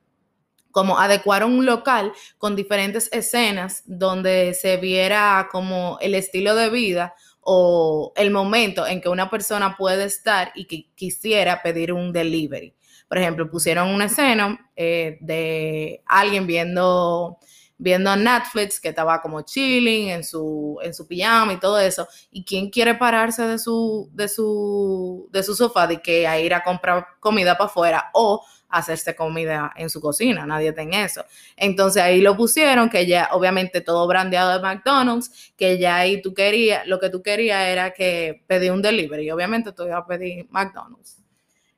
como 0.69 0.99
adecuaron 0.99 1.53
un 1.53 1.65
local 1.65 2.11
con 2.37 2.55
diferentes 2.55 3.09
escenas 3.13 3.83
donde 3.85 4.53
se 4.53 4.75
viera 4.77 5.47
como 5.49 5.97
el 6.01 6.13
estilo 6.13 6.55
de 6.55 6.69
vida 6.69 7.15
o 7.39 8.11
el 8.17 8.31
momento 8.31 8.85
en 8.85 8.99
que 8.99 9.09
una 9.09 9.29
persona 9.29 9.77
puede 9.77 10.03
estar 10.03 10.51
y 10.55 10.65
que 10.65 10.91
quisiera 10.93 11.63
pedir 11.63 11.93
un 11.93 12.11
delivery. 12.11 12.75
Por 13.11 13.17
ejemplo, 13.17 13.51
pusieron 13.51 13.89
una 13.89 14.05
escena 14.05 14.71
eh, 14.73 15.17
de 15.19 16.01
alguien 16.05 16.47
viendo, 16.47 17.39
viendo 17.77 18.15
Netflix 18.15 18.79
que 18.79 18.87
estaba 18.87 19.21
como 19.21 19.41
chilling 19.41 20.07
en 20.07 20.23
su, 20.23 20.79
en 20.81 20.93
su 20.93 21.05
pijama 21.09 21.51
y 21.51 21.59
todo 21.59 21.77
eso. 21.77 22.07
¿Y 22.31 22.45
quién 22.45 22.69
quiere 22.69 22.95
pararse 22.95 23.45
de 23.45 23.59
su, 23.59 24.09
de 24.13 24.29
su, 24.29 25.27
de 25.29 25.43
su 25.43 25.55
sofá 25.55 25.87
de 25.87 26.01
que 26.01 26.25
a 26.25 26.39
ir 26.39 26.53
a 26.53 26.63
comprar 26.63 27.05
comida 27.19 27.57
para 27.57 27.69
afuera 27.69 28.11
o 28.13 28.45
hacerse 28.69 29.13
comida 29.13 29.73
en 29.75 29.89
su 29.89 29.99
cocina? 29.99 30.45
Nadie 30.45 30.71
tiene 30.71 31.03
eso. 31.03 31.25
Entonces 31.57 32.01
ahí 32.01 32.21
lo 32.21 32.37
pusieron, 32.37 32.89
que 32.89 33.05
ya 33.07 33.27
obviamente 33.33 33.81
todo 33.81 34.07
brandeado 34.07 34.53
de 34.53 34.61
McDonald's, 34.61 35.51
que 35.57 35.77
ya 35.77 35.97
ahí 35.97 36.21
tú 36.21 36.33
querías, 36.33 36.87
lo 36.87 36.97
que 37.01 37.09
tú 37.09 37.21
querías 37.21 37.67
era 37.67 37.91
que 37.91 38.45
pedí 38.47 38.69
un 38.69 38.81
delivery. 38.81 39.29
Obviamente 39.31 39.73
tú 39.73 39.83
ibas 39.83 40.01
a 40.01 40.07
pedir 40.07 40.47
McDonald's. 40.49 41.20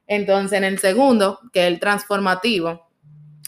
Entonces, 0.07 0.57
en 0.57 0.63
el 0.63 0.79
segundo, 0.79 1.39
que 1.51 1.61
es 1.61 1.67
el 1.67 1.79
transformativo, 1.79 2.87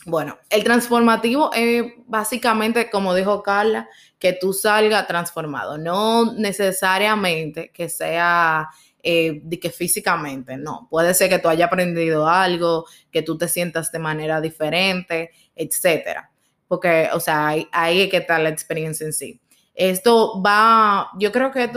bueno, 0.05 0.38
el 0.50 0.63
transformativo 0.63 1.51
es 1.53 1.83
básicamente, 2.05 2.89
como 2.91 3.15
dijo 3.15 3.41
Carla, 3.41 3.89
que 4.19 4.33
tú 4.33 4.53
salgas 4.53 5.07
transformado, 5.07 5.77
no 5.77 6.33
necesariamente 6.33 7.71
que 7.71 7.89
sea 7.89 8.69
eh, 9.01 9.41
que 9.59 9.69
físicamente, 9.71 10.57
no, 10.57 10.88
puede 10.89 11.13
ser 11.13 11.29
que 11.29 11.39
tú 11.39 11.47
hayas 11.47 11.67
aprendido 11.67 12.27
algo, 12.27 12.85
que 13.12 13.24
tú 13.24 13.38
te 13.38 13.47
sientas 13.47 13.91
de 13.91 14.00
manera 14.00 14.41
diferente, 14.41 15.31
etcétera, 15.55 16.31
porque, 16.67 17.09
o 17.13 17.19
sea, 17.19 17.47
ahí, 17.47 17.67
ahí 17.71 18.09
que 18.09 18.17
está 18.17 18.38
la 18.39 18.50
experiencia 18.50 19.05
en 19.05 19.13
sí. 19.13 19.41
Esto 19.74 20.41
va, 20.41 21.09
yo 21.19 21.31
creo 21.31 21.51
que 21.51 21.69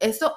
esto, 0.00 0.34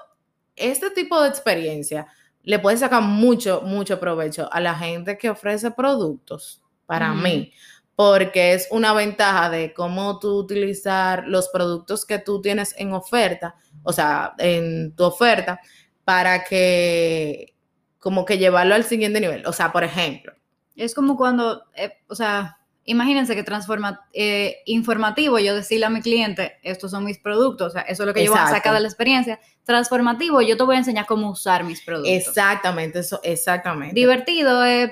este 0.56 0.92
tipo 0.92 1.22
de 1.22 1.30
experiencia 1.30 2.08
le 2.44 2.60
puede 2.60 2.78
sacar 2.78 3.02
mucho, 3.02 3.62
mucho 3.62 4.00
provecho 4.00 4.52
a 4.52 4.60
la 4.60 4.76
gente 4.76 5.18
que 5.18 5.30
ofrece 5.30 5.72
productos, 5.72 6.62
para 6.86 7.14
mí, 7.14 7.54
porque 7.96 8.54
es 8.54 8.68
una 8.72 8.94
ventaja 8.94 9.50
de 9.50 9.74
cómo 9.74 10.20
tú 10.20 10.38
utilizar 10.38 11.26
los 11.28 11.50
productos 11.50 12.06
que 12.06 12.20
tú 12.20 12.42
tienes 12.42 12.76
en 12.78 12.94
oferta, 12.94 13.56
o 13.84 13.94
sea, 13.94 14.34
en 14.40 14.94
tu 14.96 15.04
oferta, 15.04 15.60
para 16.04 16.44
que, 16.44 17.56
como 18.00 18.26
que 18.26 18.38
llevarlo 18.38 18.76
al 18.76 18.84
siguiente 18.84 19.22
nivel. 19.22 19.46
O 19.46 19.54
sea, 19.54 19.72
por 19.72 19.84
ejemplo, 19.84 20.34
Es 20.76 20.96
como 20.96 21.16
cuando, 21.16 21.64
eh, 21.76 21.94
o 22.08 22.16
sea, 22.16 22.58
imagínense 22.86 23.36
que 23.36 23.44
transforma, 23.44 24.06
eh, 24.14 24.58
informativo, 24.66 25.38
yo 25.40 25.56
decirle 25.56 25.86
a 25.86 25.90
mi 25.90 26.02
cliente, 26.02 26.58
estos 26.64 26.92
son 26.92 27.04
mis 27.06 27.20
productos, 27.20 27.68
o 27.68 27.72
sea, 27.72 27.82
eso 27.84 28.04
es 28.04 28.08
lo 28.08 28.14
que 28.14 28.24
yo 28.26 28.32
voy 28.32 28.40
a 28.40 28.44
Exacto. 28.44 28.58
sacar 28.58 28.74
de 28.74 28.80
la 28.82 28.88
experiencia. 28.88 29.40
Transformativo, 29.66 30.42
yo 30.42 30.58
te 30.58 30.64
voy 30.64 30.76
a 30.76 30.80
enseñar 30.80 31.06
cómo 31.06 31.30
usar 31.30 31.64
mis 31.64 31.82
productos. 31.82 32.12
exactamente, 32.14 33.00
eso, 33.00 33.20
exactamente. 33.24 33.94
Divertido 33.96 34.64
es, 34.66 34.92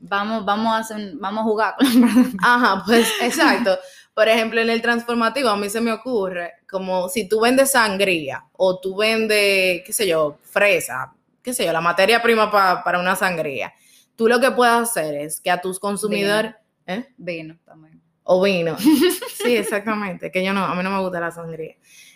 vamos, 0.00 0.44
vamos 0.44 0.72
a 0.74 0.78
hacer, 0.78 1.12
vamos 1.16 1.40
a 1.40 1.44
jugar 1.44 1.74
con 1.76 1.86
los 1.86 1.94
productos. 2.12 2.40
Ajá, 2.42 2.82
pues 2.86 3.08
exacto. 3.22 3.78
Por 4.14 4.28
ejemplo, 4.28 4.60
en 4.60 4.68
el 4.68 4.82
transformativo 4.82 5.48
a 5.48 5.56
mí 5.56 5.70
se 5.70 5.80
me 5.80 5.92
ocurre 5.92 6.52
como 6.68 7.08
si 7.08 7.26
tú 7.28 7.40
vendes 7.40 7.70
sangría 7.72 8.44
o 8.52 8.78
tú 8.78 8.96
vendes, 8.96 9.82
qué 9.84 9.92
sé 9.92 10.06
yo, 10.06 10.36
fresa, 10.42 11.14
qué 11.42 11.54
sé 11.54 11.64
yo, 11.64 11.72
la 11.72 11.80
materia 11.80 12.20
prima 12.20 12.50
pa- 12.50 12.84
para 12.84 12.98
una 13.00 13.16
sangría. 13.16 13.72
Tú 14.16 14.28
lo 14.28 14.38
que 14.40 14.50
puedes 14.50 14.74
hacer 14.74 15.14
es 15.14 15.40
que 15.40 15.50
a 15.50 15.60
tus 15.62 15.80
consumidores, 15.80 16.54
¿eh? 16.90 17.14
Vino 17.16 17.58
también. 17.64 18.00
O 18.24 18.42
vino. 18.42 18.76
Sí, 19.42 19.56
exactamente. 19.56 20.30
Que 20.30 20.44
yo 20.44 20.52
no, 20.52 20.62
a 20.66 20.74
mí 20.74 20.82
no 20.82 20.90
me 20.90 21.00
gusta 21.00 21.18
la 21.18 21.30
sangría. 21.30 21.74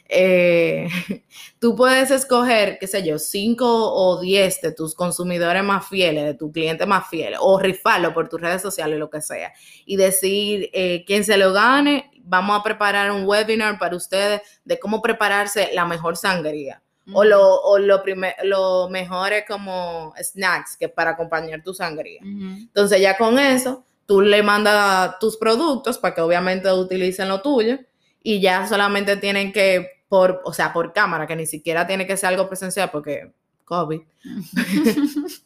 Eh, 0.08 0.86
tú 1.58 1.74
puedes 1.74 2.10
escoger, 2.10 2.78
qué 2.78 2.86
sé 2.86 3.02
yo, 3.02 3.18
cinco 3.18 3.66
o 3.66 4.20
diez 4.20 4.60
de 4.60 4.72
tus 4.72 4.94
consumidores 4.94 5.64
más 5.64 5.88
fieles, 5.88 6.24
de 6.24 6.34
tus 6.34 6.52
clientes 6.52 6.86
más 6.86 7.08
fieles, 7.08 7.38
o 7.40 7.58
rifarlo 7.58 8.12
por 8.12 8.28
tus 8.28 8.40
redes 8.40 8.62
sociales, 8.62 8.98
lo 8.98 9.10
que 9.10 9.22
sea, 9.22 9.52
y 9.86 9.96
decir, 9.96 10.70
eh, 10.72 11.04
quien 11.06 11.24
se 11.24 11.36
lo 11.38 11.52
gane, 11.52 12.10
vamos 12.22 12.58
a 12.58 12.62
preparar 12.62 13.10
un 13.10 13.24
webinar 13.24 13.78
para 13.78 13.96
ustedes 13.96 14.42
de 14.64 14.78
cómo 14.78 15.00
prepararse 15.00 15.70
la 15.72 15.86
mejor 15.86 16.16
sangría. 16.16 16.82
O, 17.12 17.22
lo, 17.22 17.60
o 17.60 17.78
lo, 17.78 18.02
primer, 18.02 18.34
lo 18.44 18.88
mejor 18.88 19.34
es 19.34 19.44
como 19.46 20.14
snacks 20.18 20.74
que 20.78 20.88
para 20.88 21.10
acompañar 21.10 21.62
tu 21.62 21.74
sangría. 21.74 22.20
Entonces 22.22 22.98
ya 22.98 23.18
con 23.18 23.38
eso, 23.38 23.84
tú 24.06 24.20
le 24.20 24.42
mandas 24.42 25.18
tus 25.18 25.36
productos 25.36 25.98
para 25.98 26.14
que 26.14 26.20
obviamente 26.20 26.72
utilicen 26.72 27.28
lo 27.28 27.40
tuyo 27.40 27.78
y 28.22 28.40
ya 28.40 28.66
solamente 28.66 29.16
tienen 29.16 29.52
que, 29.52 30.02
por, 30.08 30.40
o 30.44 30.52
sea, 30.52 30.72
por 30.72 30.92
cámara, 30.92 31.26
que 31.26 31.36
ni 31.36 31.46
siquiera 31.46 31.86
tiene 31.86 32.06
que 32.06 32.16
ser 32.16 32.30
algo 32.30 32.48
presencial 32.48 32.90
porque 32.90 33.32
COVID. 33.64 34.00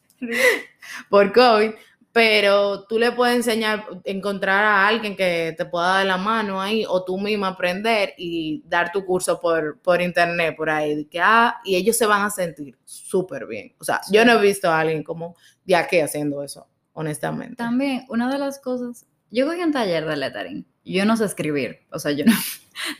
por 1.08 1.32
COVID, 1.32 1.72
pero 2.12 2.84
tú 2.84 2.98
le 2.98 3.12
puedes 3.12 3.36
enseñar, 3.36 3.84
encontrar 4.04 4.64
a 4.64 4.88
alguien 4.88 5.14
que 5.16 5.54
te 5.56 5.64
pueda 5.64 5.88
dar 5.88 6.06
la 6.06 6.16
mano 6.16 6.60
ahí 6.60 6.84
o 6.88 7.04
tú 7.04 7.18
misma 7.18 7.48
aprender 7.48 8.14
y 8.16 8.62
dar 8.66 8.90
tu 8.90 9.04
curso 9.04 9.40
por, 9.40 9.78
por 9.80 10.00
internet, 10.00 10.56
por 10.56 10.70
ahí, 10.70 11.04
que, 11.04 11.20
ah, 11.20 11.60
y 11.64 11.76
ellos 11.76 11.96
se 11.96 12.06
van 12.06 12.22
a 12.22 12.30
sentir 12.30 12.76
súper 12.84 13.46
bien. 13.46 13.74
O 13.78 13.84
sea, 13.84 14.00
yo 14.10 14.24
no 14.24 14.32
he 14.32 14.40
visto 14.40 14.68
a 14.68 14.80
alguien 14.80 15.02
como 15.02 15.36
de 15.64 15.76
aquí 15.76 16.00
haciendo 16.00 16.42
eso, 16.42 16.66
honestamente. 16.98 17.54
También, 17.54 18.04
una 18.08 18.30
de 18.30 18.38
las 18.38 18.58
cosas, 18.58 19.06
yo 19.30 19.46
cogí 19.46 19.62
un 19.62 19.70
taller 19.70 20.04
de 20.04 20.16
lettering, 20.16 20.66
yo 20.84 21.04
no 21.04 21.16
sé 21.16 21.26
escribir, 21.26 21.78
o 21.92 22.00
sea, 22.00 22.10
yo 22.10 22.24
no, 22.24 22.32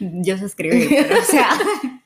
yo 0.23 0.39
sé 0.39 0.45
escribir, 0.45 0.89
pero, 0.89 1.21
o 1.21 1.25
sea, 1.25 1.51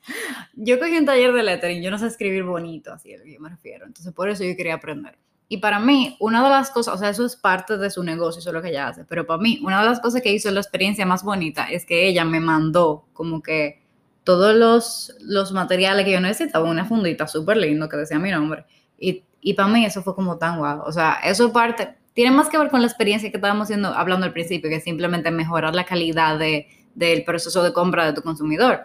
yo 0.54 0.78
cogí 0.78 0.96
un 0.96 1.04
taller 1.04 1.34
de 1.34 1.42
lettering, 1.42 1.82
yo 1.82 1.90
no 1.90 1.99
sé 1.99 2.06
escribir 2.06 2.44
bonito, 2.44 2.94
así 2.94 3.12
es 3.12 3.18
lo 3.18 3.26
que 3.26 3.34
yo 3.34 3.40
me 3.40 3.50
refiero, 3.50 3.84
entonces 3.84 4.11
por 4.14 4.30
eso 4.30 4.42
yo 4.42 4.56
quería 4.56 4.75
aprender. 4.75 5.18
Y 5.49 5.58
para 5.58 5.80
mí, 5.80 6.16
una 6.18 6.42
de 6.42 6.49
las 6.49 6.70
cosas, 6.70 6.94
o 6.94 6.99
sea, 6.99 7.11
eso 7.11 7.26
es 7.26 7.37
parte 7.37 7.76
de 7.76 7.90
su 7.90 8.02
negocio, 8.02 8.38
eso 8.38 8.49
es 8.49 8.54
lo 8.54 8.62
que 8.62 8.70
ella 8.70 8.88
hace, 8.88 9.04
pero 9.04 9.26
para 9.26 9.42
mí, 9.42 9.61
una 9.62 9.80
de 9.80 9.87
las 9.87 10.00
cosas 10.00 10.22
que 10.22 10.32
hizo 10.32 10.50
la 10.50 10.61
experiencia 10.61 11.04
más 11.04 11.22
bonita 11.22 11.66
es 11.66 11.84
que 11.84 12.08
ella 12.08 12.25
me 12.25 12.40
mandó 12.40 13.04
como 13.12 13.42
que 13.42 13.82
todos 14.25 14.56
los, 14.56 15.14
los 15.20 15.52
materiales 15.52 16.06
que 16.06 16.12
yo 16.12 16.20
necesitaba, 16.20 16.70
una 16.70 16.87
fundita 16.87 17.28
súper 17.28 17.58
lindo 17.58 17.90
que 17.90 17.99
decía 17.99 18.18
mi 18.18 18.30
nombre. 18.30 18.64
Y, 18.99 19.25
y 19.42 19.54
para 19.54 19.68
mí 19.68 19.84
eso 19.84 20.02
fue 20.02 20.14
como 20.14 20.38
tan 20.38 20.58
guau. 20.58 20.82
O 20.87 20.92
sea, 20.92 21.18
eso 21.25 21.52
parte, 21.52 21.96
tiene 22.14 22.30
más 22.30 22.49
que 22.49 22.56
ver 22.56 22.70
con 22.70 22.80
la 22.80 22.87
experiencia 22.87 23.30
que 23.30 23.37
estábamos 23.37 23.64
haciendo, 23.64 23.88
hablando 23.88 24.25
al 24.25 24.32
principio, 24.32 24.70
que 24.70 24.80
simplemente 24.80 25.30
mejorar 25.30 25.75
la 25.75 25.84
calidad 25.84 26.38
de, 26.38 26.68
del 26.94 27.25
proceso 27.25 27.62
de 27.62 27.72
compra 27.72 28.06
de 28.06 28.12
tu 28.12 28.22
consumidor. 28.22 28.84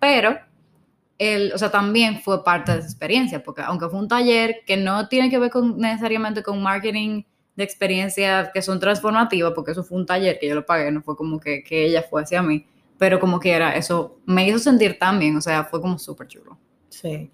pero 0.00 0.38
el, 1.18 1.52
o 1.54 1.58
sea, 1.58 1.70
también 1.70 2.20
fue 2.20 2.44
parte 2.44 2.72
de 2.72 2.78
esa 2.80 2.88
experiencia, 2.88 3.42
porque 3.42 3.62
aunque 3.62 3.88
fue 3.88 3.98
un 3.98 4.08
taller 4.08 4.62
que 4.66 4.76
no 4.76 5.08
tiene 5.08 5.30
que 5.30 5.38
ver 5.38 5.50
con, 5.50 5.78
necesariamente 5.78 6.42
con 6.42 6.62
marketing 6.62 7.22
de 7.54 7.64
experiencias 7.64 8.50
que 8.52 8.60
son 8.60 8.80
transformativas, 8.80 9.52
porque 9.54 9.70
eso 9.70 9.82
fue 9.82 9.98
un 9.98 10.04
taller 10.04 10.38
que 10.38 10.48
yo 10.48 10.54
lo 10.54 10.66
pagué, 10.66 10.90
no 10.90 11.00
fue 11.00 11.16
como 11.16 11.40
que, 11.40 11.62
que 11.62 11.86
ella 11.86 12.02
fue 12.02 12.22
hacia 12.22 12.42
mí, 12.42 12.66
pero 12.98 13.18
como 13.18 13.40
que 13.40 13.52
era, 13.52 13.76
eso 13.76 14.18
me 14.26 14.46
hizo 14.46 14.58
sentir 14.58 14.98
tan 14.98 15.18
bien, 15.18 15.36
o 15.36 15.40
sea, 15.40 15.64
fue 15.64 15.80
como 15.80 15.98
súper 15.98 16.26
chulo. 16.26 16.58
Sí. 16.90 17.30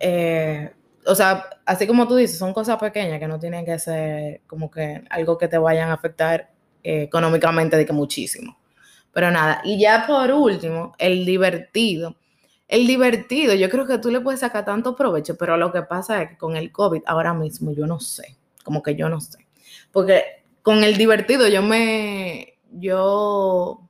Eh, 0.00 0.72
o 1.06 1.14
sea, 1.14 1.46
así 1.64 1.86
como 1.86 2.06
tú 2.06 2.16
dices, 2.16 2.38
son 2.38 2.52
cosas 2.52 2.78
pequeñas 2.78 3.18
que 3.18 3.28
no 3.28 3.38
tienen 3.38 3.64
que 3.64 3.78
ser 3.78 4.42
como 4.46 4.70
que 4.70 5.02
algo 5.10 5.38
que 5.38 5.48
te 5.48 5.58
vayan 5.58 5.90
a 5.90 5.94
afectar 5.94 6.50
eh, 6.82 7.02
económicamente 7.02 7.76
de 7.76 7.86
que 7.86 7.92
muchísimo. 7.92 8.58
Pero 9.12 9.30
nada, 9.30 9.60
y 9.64 9.80
ya 9.80 10.06
por 10.06 10.30
último, 10.30 10.94
el 10.98 11.24
divertido 11.24 12.16
el 12.70 12.86
divertido, 12.86 13.52
yo 13.54 13.68
creo 13.68 13.84
que 13.84 13.98
tú 13.98 14.10
le 14.12 14.20
puedes 14.20 14.40
sacar 14.40 14.64
tanto 14.64 14.94
provecho, 14.94 15.36
pero 15.36 15.56
lo 15.56 15.72
que 15.72 15.82
pasa 15.82 16.22
es 16.22 16.30
que 16.30 16.38
con 16.38 16.56
el 16.56 16.70
COVID 16.70 17.02
ahora 17.04 17.34
mismo 17.34 17.72
yo 17.72 17.84
no 17.84 17.98
sé, 17.98 18.36
como 18.62 18.80
que 18.80 18.94
yo 18.94 19.08
no 19.08 19.20
sé. 19.20 19.44
Porque 19.90 20.44
con 20.62 20.84
el 20.84 20.96
divertido 20.96 21.48
yo 21.48 21.62
me, 21.62 22.58
yo 22.70 23.88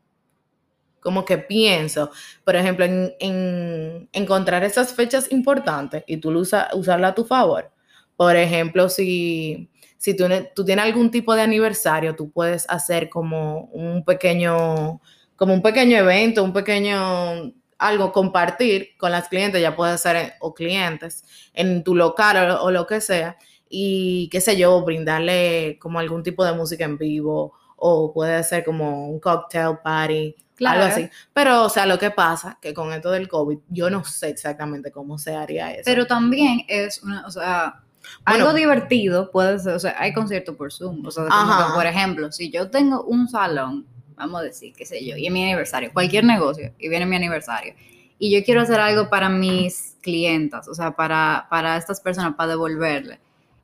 como 1.00 1.25
que 1.25 1.38
pienso, 1.38 2.11
por 2.45 2.57
ejemplo, 2.57 2.85
en, 2.85 4.09
encontrar 4.12 4.64
esas 4.64 4.95
fechas 4.95 5.30
importantes 5.33 6.04
y 6.07 6.19
tú 6.19 6.30
usa, 6.30 6.69
usarla 6.75 7.09
a 7.09 7.14
tu 7.14 7.25
favor. 7.25 7.71
Por 8.16 8.37
ejemplo, 8.37 8.88
si, 8.88 9.71
si 9.97 10.14
tú, 10.16 10.26
tienes 10.64 10.85
algún 10.85 11.11
tipo 11.11 11.35
de 11.35 11.42
aniversario, 11.42 12.14
tú 12.16 12.30
puedes 12.30 12.69
hacer 12.69 13.09
como 13.09 13.64
un 13.73 14.04
pequeño, 14.04 15.00
como 15.37 15.54
un 15.54 15.62
pequeño 15.62 15.99
evento, 15.99 16.45
un 16.45 16.52
pequeño 16.52 17.52
algo, 17.80 18.12
compartir 18.12 18.90
con 18.99 19.11
las 19.11 19.28
clientes, 19.28 19.61
ya 19.61 19.75
puede 19.75 19.97
ser 19.99 20.34
o 20.41 20.54
clientes 20.54 21.25
en 21.54 21.82
tu 21.82 21.95
local 21.95 22.58
o, 22.60 22.71
lo 22.71 22.86
que 22.86 23.00
sea, 23.00 23.36
y 23.69 24.28
qué 24.30 24.41
sé 24.41 24.56
yo, 24.56 24.84
brindarle 24.84 25.78
como 25.80 25.99
algún 25.99 26.23
tipo 26.23 26.45
de 26.45 26.52
música 26.52 26.84
en 26.84 26.99
vivo 26.99 27.54
o 27.76 28.13
puede 28.13 28.45
ser 28.45 28.65
como 28.65 29.08
un 29.08 29.19
cocktail 29.19 29.78
party, 29.82 30.36
algo 30.67 30.85
así. 30.85 31.09
Pero, 31.33 31.65
o 31.65 31.69
sea, 31.69 31.87
lo 31.87 31.99
que 31.99 32.11
pasa 32.11 32.59
que 32.61 32.75
con 32.75 32.93
esto 32.93 33.11
del 33.11 33.29
COVID, 33.29 33.59
yo 33.69 33.91
no 33.91 34.05
sé 34.05 34.29
exactamente 34.29 34.91
cómo 34.91 35.19
se 35.19 35.35
haría 35.35 35.73
eso. 35.73 35.83
Pero 35.85 36.07
también 36.07 36.65
es 36.69 37.03
una, 37.03 37.27
o 37.27 37.31
sea, 37.31 37.83
algo 38.25 38.53
divertido 38.53 39.31
puede 39.31 39.59
ser, 39.59 39.75
o 39.75 39.79
sea, 39.79 39.97
hay 39.99 40.13
conciertos 40.13 40.57
por 40.57 40.73
Zoom, 40.73 41.05
o 41.07 41.11
sea, 41.11 41.27
por 41.75 41.87
ejemplo, 41.87 42.31
si 42.33 42.51
yo 42.51 42.71
tengo 42.71 43.03
un 43.05 43.29
salón 43.29 43.87
vamos 44.21 44.41
a 44.43 44.45
decir, 44.45 44.75
qué 44.77 44.85
sé 44.85 45.05
yo, 45.05 45.17
y 45.17 45.27
es 45.27 45.33
mi 45.33 45.43
aniversario, 45.43 45.93
cualquier 45.93 46.25
negocio, 46.25 46.73
y 46.79 46.89
viene 46.89 47.07
mi 47.07 47.17
aniversario, 47.17 47.75
y 48.19 48.31
yo 48.31 48.45
quiero 48.45 48.61
hacer 48.61 48.79
algo 48.79 49.09
para 49.09 49.29
mis 49.29 49.97
clientas, 50.03 50.69
o 50.69 50.75
sea, 50.75 50.93
para, 50.93 51.47
para 51.51 51.77
estas 51.77 52.01
personas, 52.01 52.35
para 52.35 52.51
devolverle. 52.51 53.19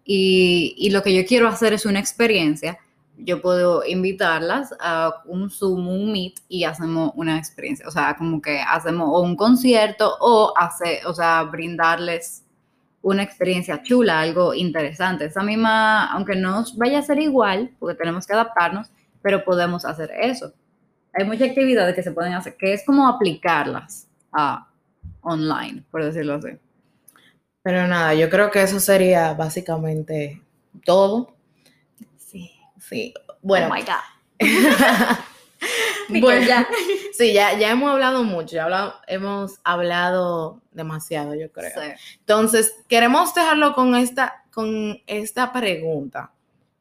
Y, 0.04 0.74
y, 0.78 0.90
lo 0.90 1.02
que 1.02 1.12
yo 1.12 1.26
quiero 1.26 1.48
hacer 1.48 1.72
es 1.72 1.84
una 1.84 1.98
experiencia, 1.98 2.78
yo 3.18 3.40
puedo 3.40 3.84
invitarlas 3.86 4.74
a 4.80 5.22
un 5.26 5.50
Zoom, 5.50 5.88
un 5.88 6.12
Meet 6.12 6.40
y 6.48 6.64
hacemos 6.64 7.12
una 7.14 7.38
experiencia, 7.38 7.86
o 7.88 7.90
sea, 7.90 8.14
como 8.16 8.42
que 8.42 8.60
hacemos 8.60 9.08
o 9.10 9.20
un 9.22 9.36
concierto 9.36 10.16
o 10.20 10.52
hacer, 10.56 11.06
o 11.06 11.14
sea, 11.14 11.42
brindarles 11.44 12.44
una 13.02 13.22
experiencia 13.22 13.82
chula, 13.82 14.20
algo 14.20 14.52
interesante. 14.52 15.26
Esa 15.26 15.42
misma, 15.42 16.06
aunque 16.12 16.34
no 16.34 16.64
vaya 16.76 16.98
a 16.98 17.02
ser 17.02 17.20
igual, 17.20 17.70
porque 17.78 17.96
tenemos 17.96 18.26
que 18.26 18.32
adaptarnos, 18.32 18.88
pero 19.22 19.44
podemos 19.44 19.84
hacer 19.84 20.10
eso. 20.20 20.52
Hay 21.14 21.24
muchas 21.24 21.50
actividades 21.50 21.94
que 21.94 22.02
se 22.02 22.10
pueden 22.10 22.32
hacer, 22.32 22.56
que 22.56 22.72
es 22.72 22.84
como 22.84 23.06
aplicarlas 23.06 24.08
a 24.32 24.68
online, 25.20 25.84
por 25.90 26.04
decirlo 26.04 26.34
así. 26.34 26.48
Pero 27.62 27.86
nada, 27.86 28.12
yo 28.14 28.28
creo 28.28 28.50
que 28.50 28.62
eso 28.62 28.80
sería 28.80 29.34
básicamente 29.34 30.42
todo. 30.84 31.35
Sí. 32.88 33.14
Sí. 33.14 33.14
Bueno. 33.42 33.68
Oh 33.68 33.74
my 33.74 33.82
God. 33.82 35.18
bueno, 36.20 36.46
ya. 36.46 36.66
Sí, 37.12 37.32
ya, 37.32 37.58
ya 37.58 37.70
hemos 37.70 37.90
hablado 37.90 38.24
mucho, 38.24 38.56
ya 38.56 39.00
hemos 39.06 39.58
hablado 39.64 40.60
demasiado, 40.72 41.34
yo 41.34 41.50
creo. 41.50 41.70
Entonces, 42.18 42.74
queremos 42.88 43.34
dejarlo 43.34 43.72
con 43.72 43.94
esta, 43.94 44.44
con 44.52 45.00
esta 45.06 45.50
pregunta. 45.50 46.34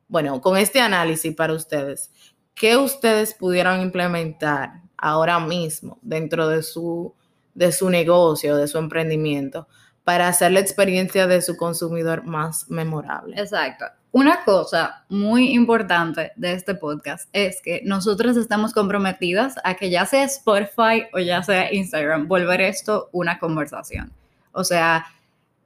Bueno, 0.09 0.41
con 0.41 0.57
este 0.57 0.81
análisis 0.81 1.33
para 1.33 1.53
ustedes. 1.53 2.11
¿qué 2.55 2.77
ustedes 2.77 3.33
pudieran 3.33 3.81
implementar 3.81 4.81
ahora 4.97 5.39
mismo 5.39 5.99
dentro 6.01 6.47
de 6.47 6.63
su, 6.63 7.13
de 7.53 7.71
su 7.71 7.89
negocio, 7.89 8.55
de 8.55 8.67
su 8.67 8.77
emprendimiento, 8.77 9.67
para 10.03 10.27
hacer 10.27 10.51
la 10.53 10.61
experiencia 10.61 11.27
de 11.27 11.41
su 11.41 11.57
consumidor 11.57 12.23
más 12.23 12.69
memorable? 12.69 13.39
Exacto. 13.39 13.85
Una 14.15 14.45
cosa 14.45 15.04
muy 15.10 15.49
importante 15.49 16.32
de 16.38 16.54
este 16.54 16.73
podcast 16.73 17.28
es 17.34 17.62
que 17.62 17.82
nosotros 17.84 18.38
estamos 18.38 18.71
comprometidas 18.71 19.56
a 19.65 19.73
que 19.73 19.89
ya 19.89 20.06
sea 20.06 20.23
Spotify 20.23 21.04
o 21.12 21.19
ya 21.19 21.43
sea 21.43 21.73
Instagram, 21.73 22.25
volver 22.25 22.62
esto 22.62 23.10
una 23.12 23.39
conversación. 23.39 24.13
O 24.54 24.63
sea, 24.63 25.06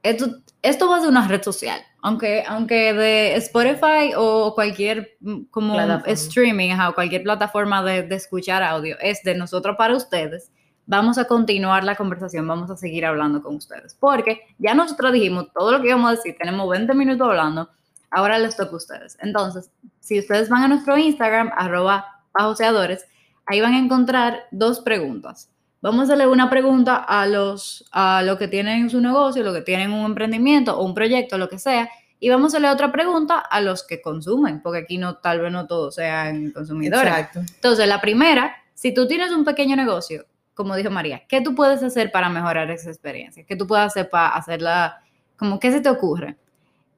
esto, 0.02 0.38
esto 0.62 0.88
va 0.88 0.96
a 0.96 1.00
ser 1.00 1.10
una 1.10 1.28
red 1.28 1.44
social. 1.44 1.80
Aunque, 2.02 2.42
aunque 2.44 2.92
de 2.92 3.36
Spotify 3.36 4.14
o 4.16 4.52
cualquier 4.56 5.16
mm, 5.20 5.42
como 5.52 5.78
streaming 6.06 6.72
o 6.72 6.92
cualquier 6.92 7.22
plataforma 7.22 7.84
de, 7.84 8.02
de, 8.02 8.16
escuchar 8.16 8.64
audio 8.64 8.96
es 9.00 9.22
de 9.22 9.36
nosotros 9.36 9.76
para 9.76 9.94
ustedes, 9.94 10.50
vamos 10.86 11.18
a 11.18 11.26
continuar 11.26 11.84
la 11.84 11.94
conversación, 11.94 12.48
vamos 12.48 12.68
a 12.68 12.76
seguir 12.76 13.06
hablando 13.06 13.44
con 13.44 13.54
ustedes. 13.54 13.94
Porque 13.94 14.40
ya 14.58 14.74
nosotros 14.74 15.12
dijimos 15.12 15.52
todo 15.54 15.70
lo 15.70 15.80
que 15.80 15.86
íbamos 15.86 16.08
a 16.08 16.16
decir, 16.16 16.34
tenemos 16.36 16.68
20 16.68 16.92
minutos 16.94 17.28
hablando, 17.28 17.70
ahora 18.10 18.38
les 18.38 18.56
toca 18.56 18.72
a 18.72 18.76
ustedes. 18.76 19.16
Entonces, 19.20 19.70
si 20.00 20.18
ustedes 20.18 20.48
van 20.48 20.64
a 20.64 20.68
nuestro 20.68 20.96
Instagram, 20.96 21.50
arroba 21.56 22.22
bajoseadores, 22.32 23.06
ahí 23.46 23.60
van 23.60 23.74
a 23.74 23.78
encontrar 23.78 24.44
dos 24.50 24.80
preguntas. 24.80 25.50
Vamos 25.82 26.00
a 26.00 26.02
hacerle 26.04 26.26
una 26.26 26.50
pregunta 26.50 26.96
a 26.96 27.26
los, 27.26 27.88
a 27.90 28.22
los 28.22 28.38
que 28.38 28.48
tienen 28.48 28.90
su 28.90 29.00
negocio, 29.00 29.42
los 29.42 29.54
que 29.54 29.62
tienen 29.62 29.92
un 29.92 30.04
emprendimiento 30.04 30.78
o 30.78 30.84
un 30.84 30.94
proyecto, 30.94 31.38
lo 31.38 31.48
que 31.48 31.58
sea, 31.58 31.88
y 32.18 32.28
vamos 32.28 32.44
a 32.44 32.48
hacerle 32.48 32.68
otra 32.68 32.92
pregunta 32.92 33.38
a 33.38 33.62
los 33.62 33.82
que 33.82 34.02
consumen, 34.02 34.60
porque 34.60 34.80
aquí 34.80 34.98
no, 34.98 35.16
tal 35.16 35.40
vez 35.40 35.50
no 35.50 35.66
todos 35.66 35.94
sean 35.94 36.50
consumidores. 36.50 37.10
Exacto. 37.10 37.40
Entonces, 37.40 37.88
la 37.88 38.00
primera, 38.02 38.54
si 38.74 38.92
tú 38.92 39.08
tienes 39.08 39.30
un 39.30 39.44
pequeño 39.44 39.74
negocio, 39.74 40.26
como 40.52 40.76
dijo 40.76 40.90
María, 40.90 41.22
¿qué 41.26 41.40
tú 41.40 41.54
puedes 41.54 41.82
hacer 41.82 42.12
para 42.12 42.28
mejorar 42.28 42.70
esa 42.70 42.90
experiencia? 42.90 43.44
¿Qué 43.46 43.56
tú 43.56 43.66
puedes 43.66 43.86
hacer 43.86 44.10
para 44.10 44.28
hacerla, 44.28 45.00
como 45.38 45.58
qué 45.58 45.72
se 45.72 45.80
te 45.80 45.88
ocurre? 45.88 46.36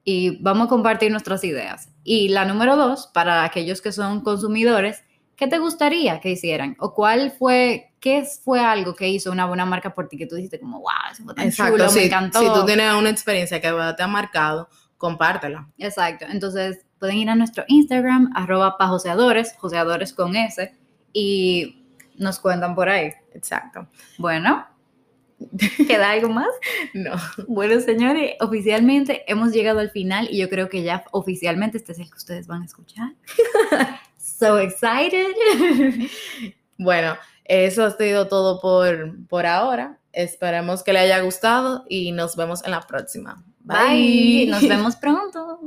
Y 0.03 0.41
vamos 0.41 0.67
a 0.67 0.69
compartir 0.69 1.11
nuestras 1.11 1.43
ideas. 1.43 1.89
Y 2.03 2.29
la 2.29 2.45
número 2.45 2.75
dos, 2.75 3.07
para 3.07 3.43
aquellos 3.43 3.81
que 3.81 3.91
son 3.91 4.21
consumidores, 4.21 5.03
¿qué 5.35 5.47
te 5.47 5.57
gustaría 5.59 6.19
que 6.19 6.31
hicieran? 6.31 6.75
¿O 6.79 6.93
cuál 6.93 7.31
fue, 7.31 7.93
qué 7.99 8.25
fue 8.43 8.59
algo 8.59 8.95
que 8.95 9.07
hizo 9.07 9.31
una 9.31 9.45
buena 9.45 9.65
marca 9.65 9.93
por 9.93 10.09
ti 10.09 10.17
que 10.17 10.27
tú 10.27 10.35
dijiste 10.35 10.59
como, 10.59 10.79
wow, 10.79 10.89
eso 11.11 11.23
fue 11.23 11.33
tan 11.33 11.51
chulo, 11.51 11.89
si, 11.89 11.99
me 11.99 12.05
encantó? 12.05 12.39
Si 12.39 12.47
tú 12.47 12.65
tienes 12.65 12.93
una 12.93 13.09
experiencia 13.09 13.61
que 13.61 13.71
te 13.95 14.03
ha 14.03 14.07
marcado, 14.07 14.67
compártela. 14.97 15.69
Exacto. 15.77 16.25
Entonces, 16.29 16.85
pueden 16.99 17.17
ir 17.17 17.29
a 17.29 17.35
nuestro 17.35 17.63
Instagram, 17.67 18.31
arroba 18.35 18.77
pajoseadores, 18.77 19.55
joseadores 19.57 20.13
con 20.13 20.35
S, 20.35 20.73
y 21.11 21.85
nos 22.17 22.39
cuentan 22.39 22.75
por 22.75 22.89
ahí. 22.89 23.11
Exacto. 23.33 23.87
Bueno, 24.17 24.65
¿Queda 25.87 26.11
algo 26.11 26.29
más? 26.29 26.49
No. 26.93 27.11
Bueno, 27.47 27.79
señores, 27.79 28.33
oficialmente 28.39 29.23
hemos 29.27 29.51
llegado 29.51 29.79
al 29.79 29.91
final 29.91 30.27
y 30.31 30.37
yo 30.37 30.49
creo 30.49 30.69
que 30.69 30.83
ya 30.83 31.03
oficialmente 31.11 31.77
este 31.77 31.91
es 31.91 31.99
el 31.99 32.09
que 32.09 32.17
ustedes 32.17 32.47
van 32.47 32.61
a 32.63 32.65
escuchar. 32.65 33.13
so 34.17 34.59
excited. 34.59 35.27
bueno, 36.77 37.15
eso 37.45 37.85
ha 37.85 37.91
sido 37.91 38.27
todo 38.27 38.59
por, 38.61 39.15
por 39.27 39.45
ahora. 39.45 39.99
Esperemos 40.11 40.83
que 40.83 40.93
le 40.93 40.99
haya 40.99 41.19
gustado 41.21 41.85
y 41.89 42.11
nos 42.11 42.35
vemos 42.35 42.63
en 42.65 42.71
la 42.71 42.81
próxima. 42.81 43.43
Bye. 43.61 44.47
Nos 44.47 44.67
vemos 44.67 44.95
pronto. 44.95 45.59